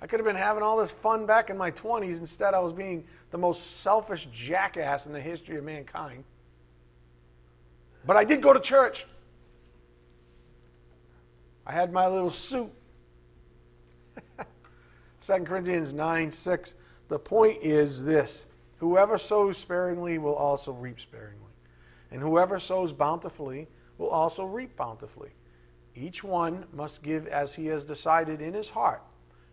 [0.00, 2.18] I could have been having all this fun back in my 20s.
[2.18, 6.24] Instead, I was being the most selfish jackass in the history of mankind.
[8.06, 9.06] But I did go to church.
[11.68, 12.72] I had my little suit.
[15.20, 16.74] 2 Corinthians 9 6.
[17.08, 18.46] The point is this
[18.78, 21.52] whoever sows sparingly will also reap sparingly,
[22.10, 25.30] and whoever sows bountifully will also reap bountifully.
[25.94, 29.02] Each one must give as he has decided in his heart,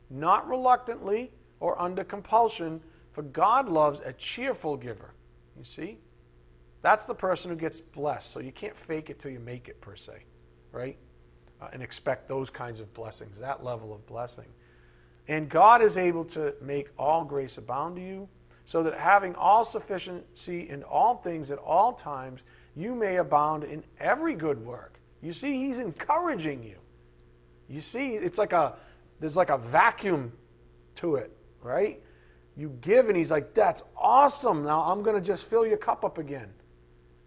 [0.09, 2.79] not reluctantly or under compulsion,
[3.11, 5.11] for God loves a cheerful giver.
[5.57, 5.97] You see?
[6.81, 8.31] That's the person who gets blessed.
[8.31, 10.23] So you can't fake it till you make it, per se,
[10.71, 10.97] right?
[11.61, 14.47] Uh, and expect those kinds of blessings, that level of blessing.
[15.29, 18.27] And God is able to make all grace abound to you,
[18.65, 22.41] so that having all sufficiency in all things at all times,
[22.75, 24.99] you may abound in every good work.
[25.21, 26.75] You see, He's encouraging you.
[27.69, 28.75] You see, it's like a
[29.21, 30.33] there's like a vacuum
[30.95, 31.31] to it,
[31.61, 32.01] right?
[32.57, 34.63] You give, and He's like, "That's awesome.
[34.63, 36.51] Now I'm going to just fill your cup up again,"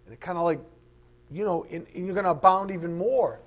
[0.05, 0.61] and it kind of like,
[1.31, 3.41] you know, and you're going to abound even more.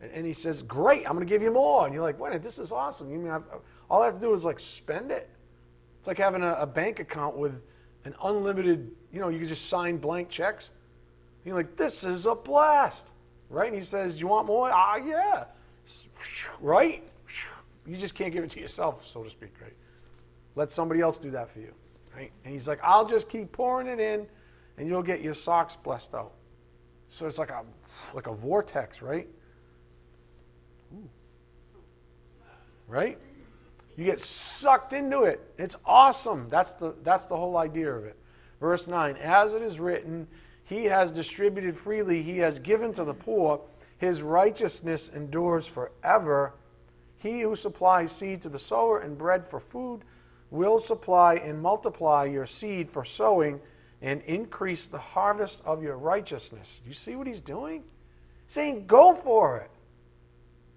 [0.00, 1.84] And he says, Great, I'm going to give you more.
[1.84, 3.10] And you're like, Wait, this is awesome.
[3.10, 3.44] You mean I've,
[3.90, 5.28] all I have to do is like spend it?
[5.98, 7.60] It's like having a, a, bank account with
[8.04, 10.70] an unlimited, you know, you can just sign blank checks.
[11.38, 13.08] And you're like, This is a blast.
[13.48, 13.68] Right?
[13.68, 14.70] And he says, you want more?
[14.72, 15.44] Ah, yeah.
[16.60, 17.02] Right?
[17.86, 19.74] You just can't give it to yourself, so to speak, right?
[20.56, 21.72] Let somebody else do that for you.
[22.16, 22.32] Right?
[22.44, 24.26] And he's like, I'll just keep pouring it in,
[24.78, 26.32] and you'll get your socks blessed out.
[27.08, 27.62] So it's like a
[28.14, 29.28] like a vortex, right?
[32.88, 33.18] Right?
[33.96, 35.40] You get sucked into it.
[35.58, 36.48] It's awesome.
[36.50, 38.16] That's the, that's the whole idea of it.
[38.60, 40.26] Verse 9 As it is written,
[40.64, 43.60] He has distributed freely, He has given to the poor,
[43.98, 46.54] His righteousness endures forever.
[47.16, 50.02] He who supplies seed to the sower and bread for food
[50.50, 53.60] will supply and multiply your seed for sowing
[54.02, 56.80] and increase the harvest of your righteousness.
[56.86, 57.82] You see what he's doing?
[58.44, 59.70] He's saying, go for it.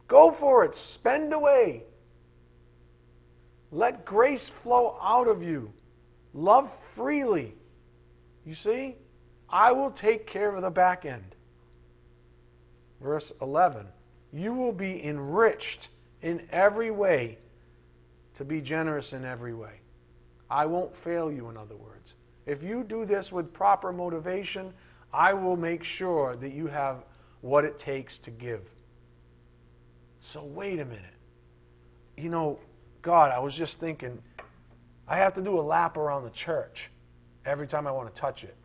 [0.08, 0.76] Go for it.
[0.76, 1.84] Spend away.
[3.72, 5.72] Let grace flow out of you.
[6.34, 7.56] Love freely.
[8.46, 8.96] You see?
[9.50, 11.36] I will take care of the back end.
[13.02, 13.88] Verse 11
[14.34, 15.90] You will be enriched
[16.22, 17.38] in every way
[18.36, 19.82] to be generous in every way.
[20.50, 22.16] I won't fail you, in other words.
[22.46, 24.74] If you do this with proper motivation,
[25.14, 27.04] I will make sure that you have
[27.42, 28.62] what it takes to give.
[30.20, 31.04] So, wait a minute.
[32.18, 32.60] You know,
[33.02, 34.22] God, I was just thinking,
[35.08, 36.90] I have to do a lap around the church
[37.46, 38.56] every time I want to touch it.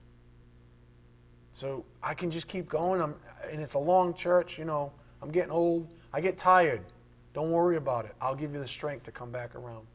[1.55, 3.01] So I can just keep going.
[3.01, 3.15] I'm,
[3.51, 4.93] and it's a long church, you know.
[5.23, 5.89] I'm getting old.
[6.13, 6.83] I get tired.
[7.33, 8.15] Don't worry about it.
[8.21, 9.87] I'll give you the strength to come back around.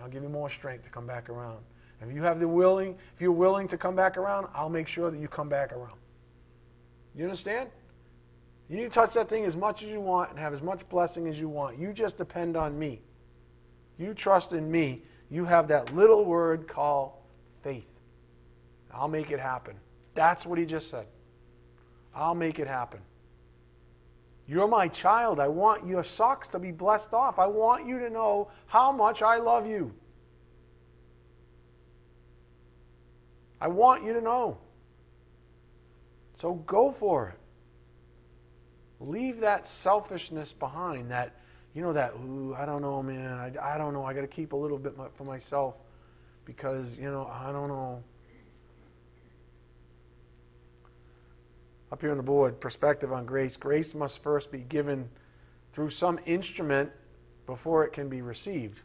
[0.00, 1.58] I'll give you more strength to come back around.
[2.02, 5.10] If you have the willing, if you're willing to come back around, I'll make sure
[5.10, 5.96] that you come back around.
[7.14, 7.70] You understand?
[8.68, 11.40] You touch that thing as much as you want and have as much blessing as
[11.40, 11.78] you want.
[11.78, 13.00] You just depend on me.
[13.98, 15.02] You trust in me.
[15.30, 17.12] You have that little word called
[17.62, 17.88] faith.
[18.92, 19.76] I'll make it happen.
[20.14, 21.06] That's what he just said.
[22.14, 23.00] I'll make it happen.
[24.48, 25.40] You're my child.
[25.40, 27.38] I want your socks to be blessed off.
[27.38, 29.92] I want you to know how much I love you.
[33.60, 34.58] I want you to know.
[36.38, 37.38] So go for it.
[39.00, 41.34] Leave that selfishness behind, that,
[41.76, 43.32] you know, that, ooh, I don't know, man.
[43.32, 44.02] I, I don't know.
[44.02, 45.74] I got to keep a little bit for myself
[46.46, 48.02] because, you know, I don't know.
[51.92, 53.58] Up here on the board, perspective on grace.
[53.58, 55.10] Grace must first be given
[55.74, 56.90] through some instrument
[57.44, 58.80] before it can be received.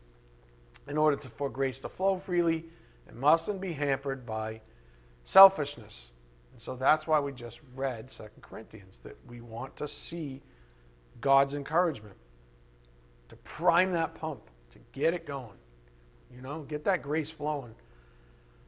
[0.89, 2.65] In order to, for grace to flow freely,
[3.07, 4.59] it mustn't be hampered by
[5.23, 6.07] selfishness.
[6.51, 10.41] And so that's why we just read 2 Corinthians, that we want to see
[11.21, 12.15] God's encouragement,
[13.31, 14.41] to prime that pump,
[14.73, 15.57] to get it going.
[16.35, 17.73] You know, get that grace flowing.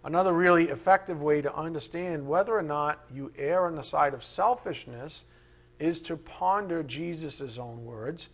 [0.06, 4.24] Another really effective way to understand whether or not you err on the side of
[4.24, 5.26] selfishness
[5.80, 8.30] is to ponder Jesus' own words.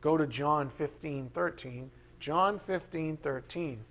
[0.00, 1.90] Go to John 15 13.
[2.20, 3.84] John 15 13.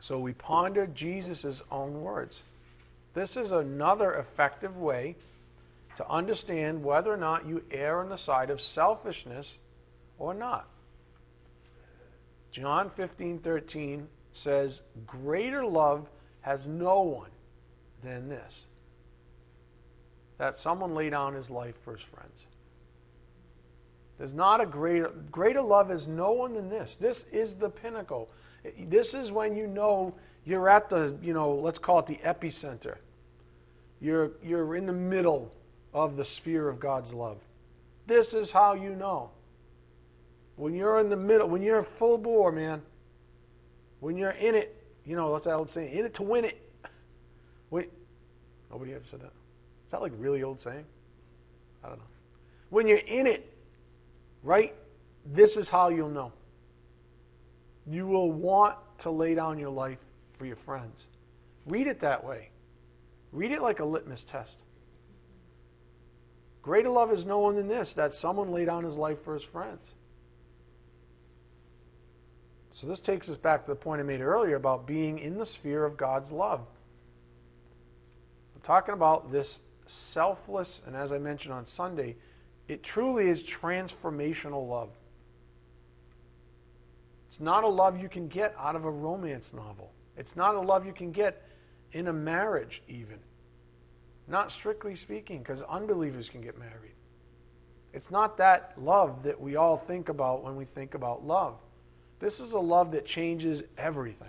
[0.00, 2.42] So we ponder Jesus' own words.
[3.14, 5.16] This is another effective way
[5.98, 9.58] to understand whether or not you err on the side of selfishness
[10.16, 10.68] or not.
[12.52, 16.08] John 15 13 says, Greater love
[16.42, 17.30] has no one
[18.00, 18.64] than this
[20.36, 22.46] that someone lay down his life for his friends.
[24.18, 26.94] There's not a greater greater love is no one than this.
[26.94, 28.30] This is the pinnacle.
[28.78, 32.98] This is when you know you're at the, you know, let's call it the epicenter.
[34.00, 35.52] You're you're in the middle
[35.92, 37.42] of the sphere of God's love.
[38.06, 39.30] This is how you know.
[40.56, 42.82] When you're in the middle, when you're full bore, man,
[44.00, 44.74] when you're in it,
[45.04, 46.60] you know, that's that old saying, in it to win it.
[47.70, 47.90] Wait,
[48.70, 49.32] nobody ever said that.
[49.86, 50.84] Is that like a really old saying?
[51.84, 52.04] I don't know.
[52.70, 53.52] When you're in it,
[54.42, 54.74] right,
[55.24, 56.32] this is how you'll know.
[57.86, 59.98] You will want to lay down your life
[60.36, 61.06] for your friends.
[61.66, 62.50] Read it that way.
[63.32, 64.56] Read it like a litmus test.
[66.68, 69.42] Greater love is no one than this, that someone lay down his life for his
[69.42, 69.80] friends.
[72.74, 75.46] So this takes us back to the point I made earlier about being in the
[75.46, 76.60] sphere of God's love.
[78.54, 82.16] I'm talking about this selfless, and as I mentioned on Sunday,
[82.68, 84.90] it truly is transformational love.
[87.28, 89.90] It's not a love you can get out of a romance novel.
[90.18, 91.48] It's not a love you can get
[91.92, 93.20] in a marriage, even.
[94.28, 96.92] Not strictly speaking, because unbelievers can get married.
[97.94, 101.54] It's not that love that we all think about when we think about love.
[102.20, 104.28] This is a love that changes everything.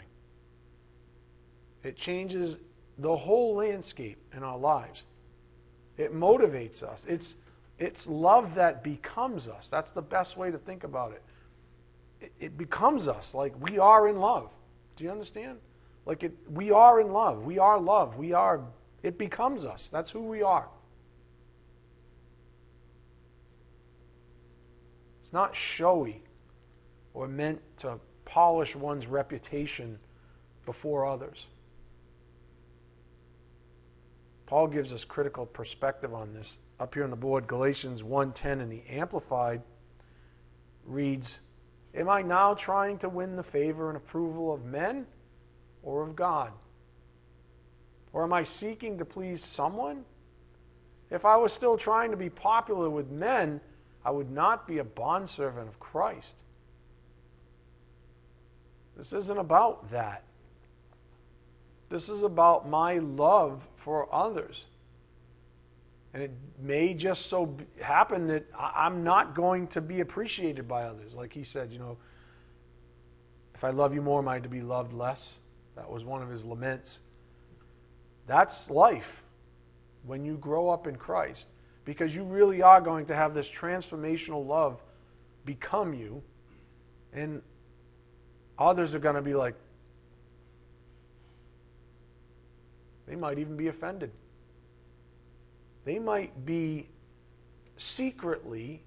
[1.83, 2.57] It changes
[2.97, 5.03] the whole landscape in our lives.
[5.97, 7.05] It motivates us.
[7.07, 7.35] It's,
[7.77, 9.67] it's love that becomes us.
[9.67, 11.23] That's the best way to think about it.
[12.21, 12.31] it.
[12.39, 13.33] It becomes us.
[13.33, 14.49] Like we are in love.
[14.95, 15.57] Do you understand?
[16.05, 17.43] Like it, we are in love.
[17.43, 18.17] We are love.
[18.17, 18.61] We are,
[19.03, 19.89] it becomes us.
[19.89, 20.67] That's who we are.
[25.21, 26.23] It's not showy
[27.13, 29.99] or meant to polish one's reputation
[30.65, 31.45] before others.
[34.45, 36.57] Paul gives us critical perspective on this.
[36.79, 39.61] Up here on the board, Galatians 1:10 in the Amplified
[40.85, 41.41] reads,
[41.93, 45.05] Am I now trying to win the favor and approval of men
[45.83, 46.51] or of God?
[48.14, 50.05] Or am I seeking to please someone?
[51.10, 53.62] If I was still trying to be popular with men,
[54.03, 56.36] I would not be a bondservant of Christ.
[58.95, 60.24] This isn't about that.
[61.89, 64.66] This is about my love for others.
[66.14, 71.14] And it may just so happen that I'm not going to be appreciated by others.
[71.14, 71.97] Like he said, you know,
[73.53, 75.36] if I love you more, am I to be loved less?
[75.76, 77.01] That was one of his laments.
[78.30, 79.23] That's life
[80.05, 81.47] when you grow up in Christ
[81.84, 84.80] because you really are going to have this transformational love
[85.45, 86.21] become you.
[87.11, 87.41] And
[88.59, 89.55] others are going to be like,
[93.07, 94.11] they might even be offended.
[95.84, 96.88] They might be
[97.77, 98.84] secretly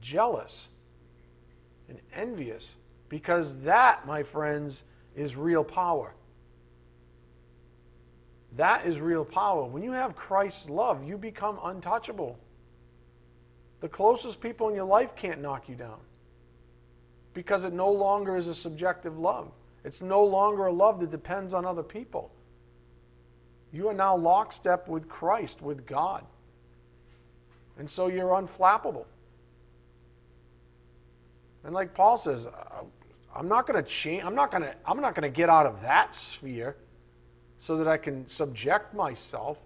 [0.00, 0.70] jealous
[1.90, 2.76] and envious
[3.10, 6.14] because that, my friends, is real power.
[8.56, 9.64] That is real power.
[9.64, 12.38] When you have Christ's love, you become untouchable.
[13.80, 15.98] The closest people in your life can't knock you down
[17.32, 19.50] because it no longer is a subjective love.
[19.84, 22.30] It's no longer a love that depends on other people.
[23.72, 26.24] You are now lockstep with Christ, with God.
[27.78, 29.06] And so you're unflappable.
[31.64, 32.82] And like Paul says, uh,
[33.34, 35.66] I'm not going to change I'm not going to I'm not going to get out
[35.66, 36.76] of that sphere
[37.60, 39.58] so that I can subject myself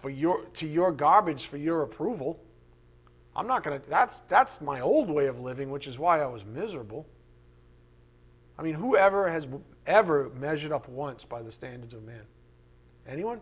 [0.00, 2.40] for your, to your garbage for your approval.
[3.36, 6.26] I'm not going to, that's, that's my old way of living, which is why I
[6.26, 7.04] was miserable.
[8.56, 9.48] I mean, whoever has
[9.86, 12.22] ever measured up once by the standards of man?
[13.08, 13.40] Anyone?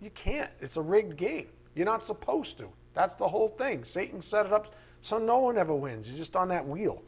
[0.00, 0.50] You can't.
[0.60, 1.46] It's a rigged game.
[1.76, 2.68] You're not supposed to.
[2.94, 3.84] That's the whole thing.
[3.84, 6.08] Satan set it up so no one ever wins.
[6.08, 7.02] He's just on that wheel.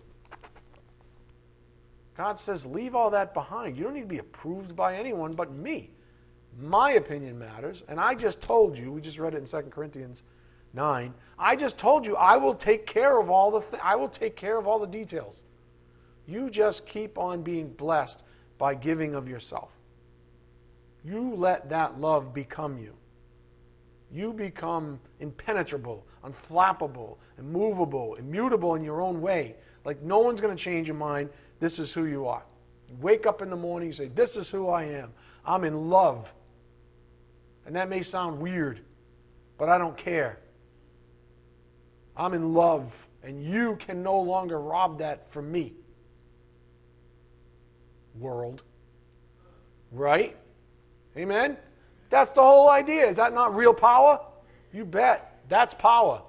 [2.20, 3.78] God says, leave all that behind.
[3.78, 5.88] You don't need to be approved by anyone but me.
[6.58, 7.82] My opinion matters.
[7.88, 10.22] And I just told you, we just read it in 2 Corinthians
[10.74, 11.14] 9.
[11.38, 14.36] I just told you I will take care of all the th- I will take
[14.36, 15.44] care of all the details.
[16.26, 18.22] You just keep on being blessed
[18.58, 19.70] by giving of yourself.
[21.02, 22.92] You let that love become you.
[24.12, 29.54] You become impenetrable, unflappable, immovable, immutable in your own way.
[29.86, 31.30] Like no one's going to change your mind.
[31.61, 32.42] This is who you are.
[32.88, 35.12] You wake up in the morning, you say, This is who I am.
[35.44, 36.32] I'm in love.
[37.66, 38.80] And that may sound weird,
[39.58, 40.40] but I don't care.
[42.16, 45.74] I'm in love, and you can no longer rob that from me.
[48.18, 48.62] World.
[49.92, 50.36] Right?
[51.16, 51.56] Amen?
[52.08, 53.08] That's the whole idea.
[53.08, 54.20] Is that not real power?
[54.72, 55.42] You bet.
[55.48, 56.22] That's power.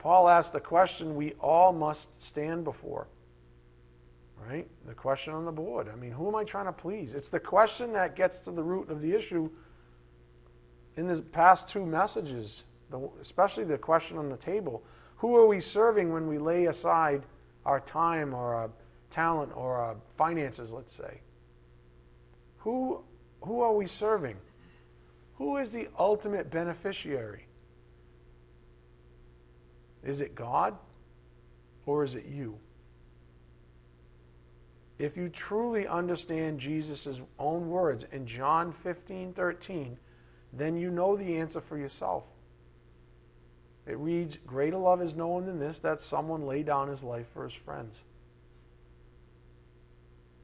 [0.00, 3.06] Paul asked the question we all must stand before.
[4.48, 4.66] Right?
[4.86, 5.90] The question on the board.
[5.92, 7.14] I mean, who am I trying to please?
[7.14, 9.50] It's the question that gets to the root of the issue
[10.96, 12.64] in the past two messages,
[13.20, 14.82] especially the question on the table.
[15.16, 17.26] Who are we serving when we lay aside
[17.66, 18.70] our time or our
[19.10, 21.20] talent or our finances, let's say?
[22.60, 23.02] Who,
[23.42, 24.38] who are we serving?
[25.34, 27.44] Who is the ultimate beneficiary?
[30.04, 30.76] Is it God
[31.86, 32.58] or is it you?
[34.98, 39.98] If you truly understand Jesus' own words in John 15 13,
[40.52, 42.24] then you know the answer for yourself.
[43.86, 47.44] It reads, Greater love is known than this, that someone lay down his life for
[47.44, 48.04] his friends.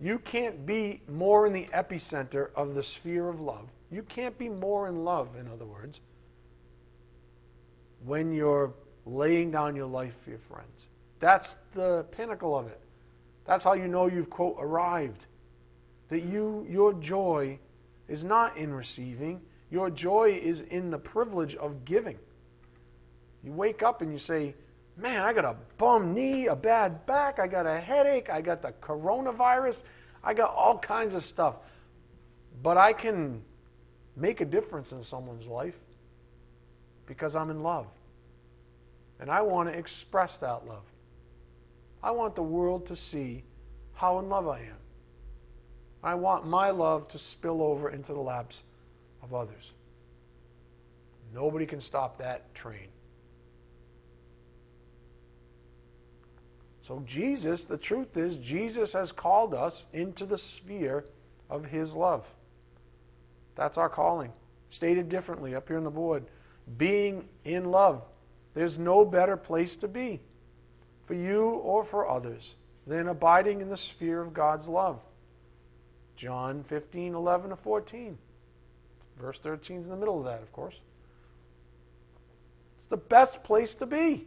[0.01, 3.69] You can't be more in the epicenter of the sphere of love.
[3.91, 6.01] You can't be more in love, in other words,
[8.05, 8.73] when you're
[9.07, 10.89] laying down your life for your friends.
[11.21, 12.81] That's the pinnacle of it.
[13.45, 15.27] That's how you know you've, quote, arrived.
[16.09, 17.59] That you, your joy
[18.09, 19.41] is not in receiving,
[19.71, 22.19] your joy is in the privilege of giving.
[23.43, 24.55] You wake up and you say,
[24.99, 28.63] Man, I got a bum knee, a bad back, I got a headache, I got
[28.63, 29.85] the coronavirus,
[30.25, 31.57] I got all kinds of stuff.
[32.63, 33.43] But I can
[34.17, 35.77] make a difference in someone's life
[37.05, 37.87] because I'm in love.
[39.21, 40.85] And I want to express that love.
[42.03, 43.45] I want the world to see
[43.95, 44.77] how in love I am.
[46.03, 48.63] I want my love to spill over into the laps
[49.23, 49.73] of others.
[51.35, 52.89] Nobody can stop that train.
[56.83, 61.05] So, Jesus, the truth is, Jesus has called us into the sphere
[61.51, 62.25] of His love.
[63.57, 64.33] That's our calling.
[64.71, 66.25] Stated differently up here on the board
[66.77, 68.05] being in love
[68.57, 70.19] There's no better place to be
[71.05, 72.55] for you or for others
[72.87, 74.99] than abiding in the sphere of God's love.
[76.17, 78.17] John 15, 11 to 14.
[79.21, 80.77] Verse 13 is in the middle of that, of course.
[82.79, 84.27] It's the best place to be.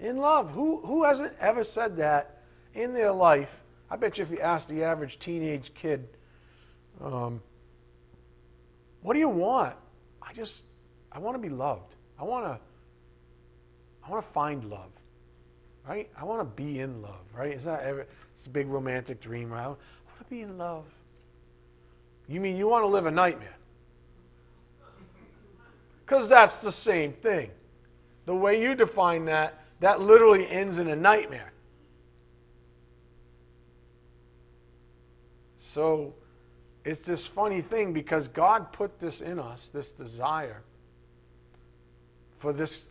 [0.00, 0.50] In love.
[0.52, 2.40] Who, who hasn't ever said that
[2.72, 3.54] in their life?
[3.90, 6.08] I bet you if you ask the average teenage kid,
[7.04, 7.42] um,
[9.02, 9.76] what do you want?
[10.22, 10.62] I just,
[11.12, 11.95] I want to be loved.
[12.18, 12.58] I want to,
[14.04, 14.90] I want to find love,
[15.88, 16.08] right?
[16.18, 17.62] I want to be in love, right?
[17.64, 19.64] That ever, it's a big romantic dream, right?
[19.64, 19.78] I want
[20.20, 20.84] to be in love.
[22.28, 23.56] You mean you want to live a nightmare?
[26.04, 27.50] Because that's the same thing.
[28.26, 31.52] The way you define that, that literally ends in a nightmare.
[35.58, 36.14] So
[36.84, 40.62] it's this funny thing because God put this in us, this desire
[42.38, 42.86] for this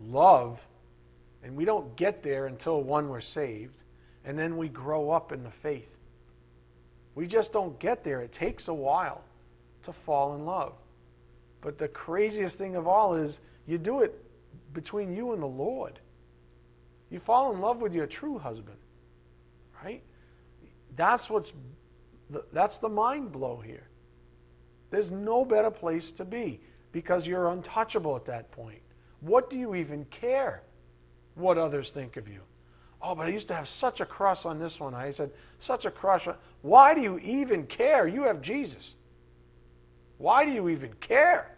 [0.00, 0.60] love,
[1.42, 3.84] and we don't get there until one we're saved,
[4.24, 5.96] and then we grow up in the faith.
[7.14, 8.20] We just don't get there.
[8.20, 9.22] It takes a while
[9.84, 10.74] to fall in love.
[11.60, 14.22] But the craziest thing of all is you do it
[14.72, 15.98] between you and the Lord.
[17.10, 18.78] You fall in love with your true husband,
[19.82, 20.02] right?
[20.94, 21.52] That's what's
[22.52, 23.88] that's the mind blow here.
[24.90, 26.60] There's no better place to be
[26.92, 28.80] because you're untouchable at that point.
[29.20, 30.62] What do you even care
[31.34, 32.40] what others think of you?
[33.00, 34.94] Oh, but I used to have such a crush on this one.
[34.94, 36.26] I said, such a crush.
[36.26, 36.34] On...
[36.62, 38.08] Why do you even care?
[38.08, 38.94] You have Jesus.
[40.18, 41.56] Why do you even care?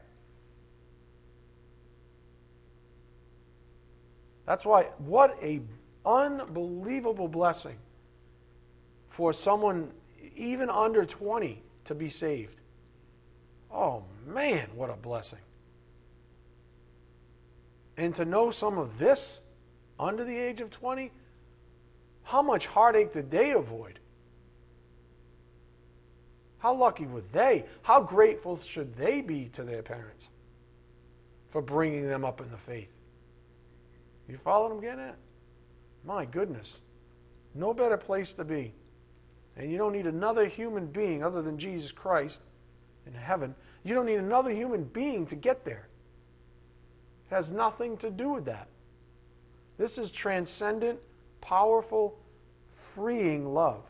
[4.45, 5.61] That's why, what a
[6.05, 7.77] unbelievable blessing
[9.09, 9.91] for someone
[10.37, 12.60] even under 20 to be saved.
[13.73, 15.39] Oh man, what a blessing.
[17.97, 19.41] And to know some of this
[19.99, 21.11] under the age of 20,
[22.23, 23.99] how much heartache did they avoid?
[26.59, 27.65] How lucky were they?
[27.83, 30.29] How grateful should they be to their parents
[31.51, 32.91] for bringing them up in the faith?
[34.29, 35.17] You follow what I'm getting at?
[36.05, 36.81] My goodness.
[37.55, 38.73] No better place to be.
[39.57, 42.41] And you don't need another human being other than Jesus Christ
[43.13, 43.55] in heaven.
[43.85, 45.89] You don't need another human being to get there.
[47.31, 48.69] It has nothing to do with that.
[49.79, 50.99] This is transcendent,
[51.41, 52.19] powerful,
[52.71, 53.85] freeing love.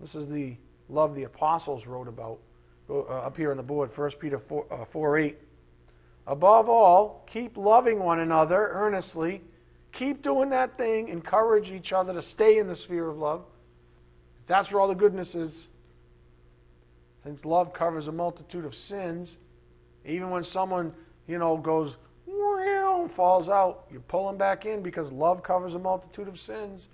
[0.00, 0.56] This is the
[0.88, 2.38] love the apostles wrote about
[2.88, 5.38] uh, up here on the board, 1 Peter 4, uh, 4 8.
[6.26, 9.42] Above all, keep loving one another earnestly
[9.92, 11.08] Keep doing that thing.
[11.08, 13.44] Encourage each other to stay in the sphere of love.
[14.46, 15.68] That's where all the goodness is.
[17.24, 19.36] Since love covers a multitude of sins,
[20.04, 20.94] even when someone,
[21.26, 21.96] you know, goes,
[23.10, 26.88] falls out, you pull them back in because love covers a multitude of sins.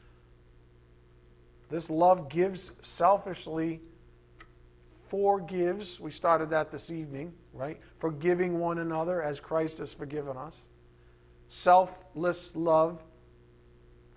[1.69, 3.81] This love gives selfishly,
[5.09, 6.01] forgives.
[6.01, 7.81] We started that this evening, right?
[7.99, 10.55] Forgiving one another as Christ has forgiven us.
[11.49, 13.03] Selfless love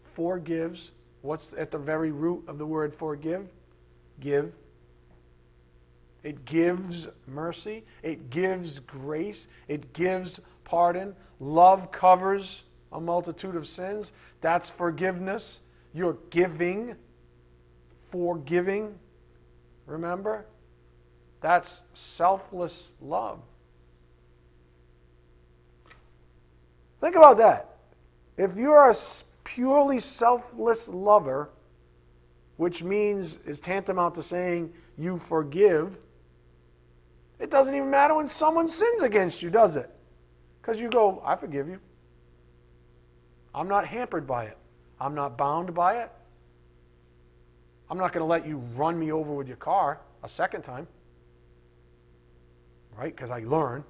[0.04, 0.92] forgives.
[1.22, 3.50] What's at the very root of the word forgive?
[4.20, 4.52] Give.
[6.24, 7.84] It gives mercy.
[8.04, 9.48] It gives grace.
[9.68, 11.16] It gives pardon.
[11.40, 14.12] Love covers a multitude of sins.
[14.42, 15.62] That's forgiveness.
[15.94, 16.96] You're giving,
[18.12, 18.96] forgiving.
[19.86, 20.46] Remember?
[21.42, 23.40] That's selfless love.
[27.00, 27.78] Think about that.
[28.38, 28.96] If you're a
[29.46, 31.50] purely selfless lover,
[32.58, 35.98] which means is tantamount to saying you forgive,
[37.40, 39.90] it doesn't even matter when someone sins against you, does it?
[40.62, 41.80] Because you go, I forgive you.
[43.56, 44.58] I'm not hampered by it.
[45.00, 46.12] I'm not bound by it.
[47.90, 50.88] I'm not going to let you run me over with your car a second time.
[52.96, 53.16] Right?
[53.16, 53.84] Because I learn.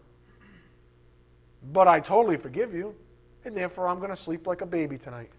[1.74, 2.96] But I totally forgive you,
[3.44, 5.32] and therefore I'm going to sleep like a baby tonight.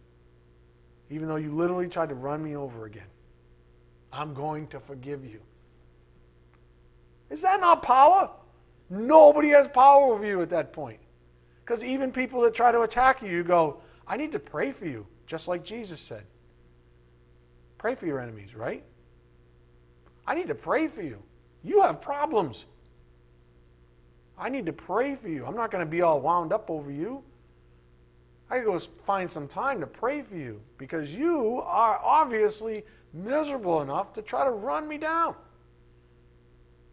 [1.08, 3.06] Even though you literally tried to run me over again.
[4.12, 5.40] I'm going to forgive you.
[7.30, 8.30] Is that not power?
[8.88, 10.98] Nobody has power over you at that point.
[11.64, 14.86] Because even people that try to attack you, you go, I need to pray for
[14.86, 16.24] you, just like Jesus said.
[17.78, 18.82] Pray for your enemies, right?
[20.26, 21.22] I need to pray for you.
[21.62, 22.64] You have problems.
[24.36, 25.46] I need to pray for you.
[25.46, 27.22] I'm not going to be all wound up over you.
[28.50, 34.12] I go find some time to pray for you because you are obviously miserable enough
[34.14, 35.36] to try to run me down,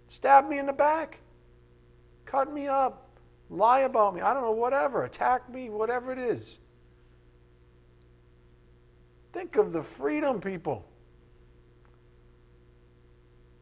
[0.10, 1.20] stab me in the back.
[2.26, 3.10] cut me up,
[3.50, 6.60] lie about me, I don't know, whatever, attack me, whatever it is.
[9.32, 10.86] Think of the freedom, people.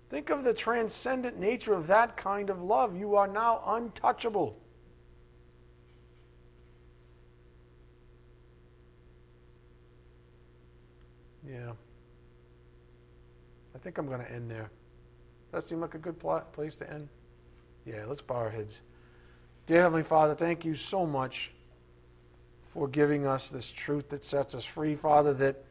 [0.10, 2.96] Think of the transcendent nature of that kind of love.
[2.96, 4.58] You are now untouchable.
[11.48, 11.74] Yeah.
[13.74, 14.70] I think I'm going to end there.
[15.56, 17.08] That seem like a good place to end?
[17.86, 18.82] Yeah, let's bow our heads.
[19.68, 21.52] Dear Heavenly Father, thank you so much
[22.74, 25.64] for giving us this truth that sets us free, Father, that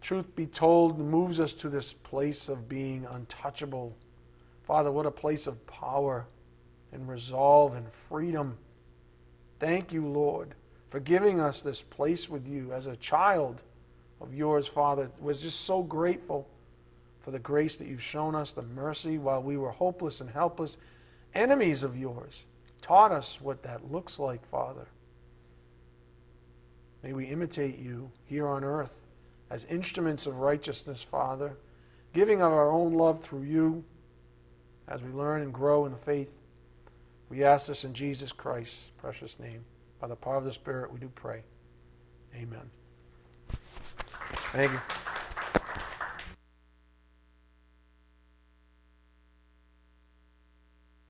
[0.00, 3.96] truth be told moves us to this place of being untouchable.
[4.62, 6.26] Father, what a place of power
[6.92, 8.56] and resolve and freedom.
[9.58, 10.54] Thank you, Lord,
[10.90, 13.64] for giving us this place with you as a child
[14.20, 15.10] of yours, Father.
[15.18, 16.46] Was just so grateful
[17.30, 20.76] for the grace that you've shown us, the mercy while we were hopeless and helpless,
[21.32, 22.44] enemies of yours.
[22.82, 24.88] Taught us what that looks like, Father.
[27.04, 28.94] May we imitate you here on earth
[29.48, 31.52] as instruments of righteousness, Father,
[32.12, 33.84] giving of our own love through you
[34.88, 36.32] as we learn and grow in the faith.
[37.28, 39.66] We ask this in Jesus Christ's precious name.
[40.00, 41.44] By the power of the Spirit, we do pray.
[42.34, 42.70] Amen.
[44.52, 44.80] Thank you.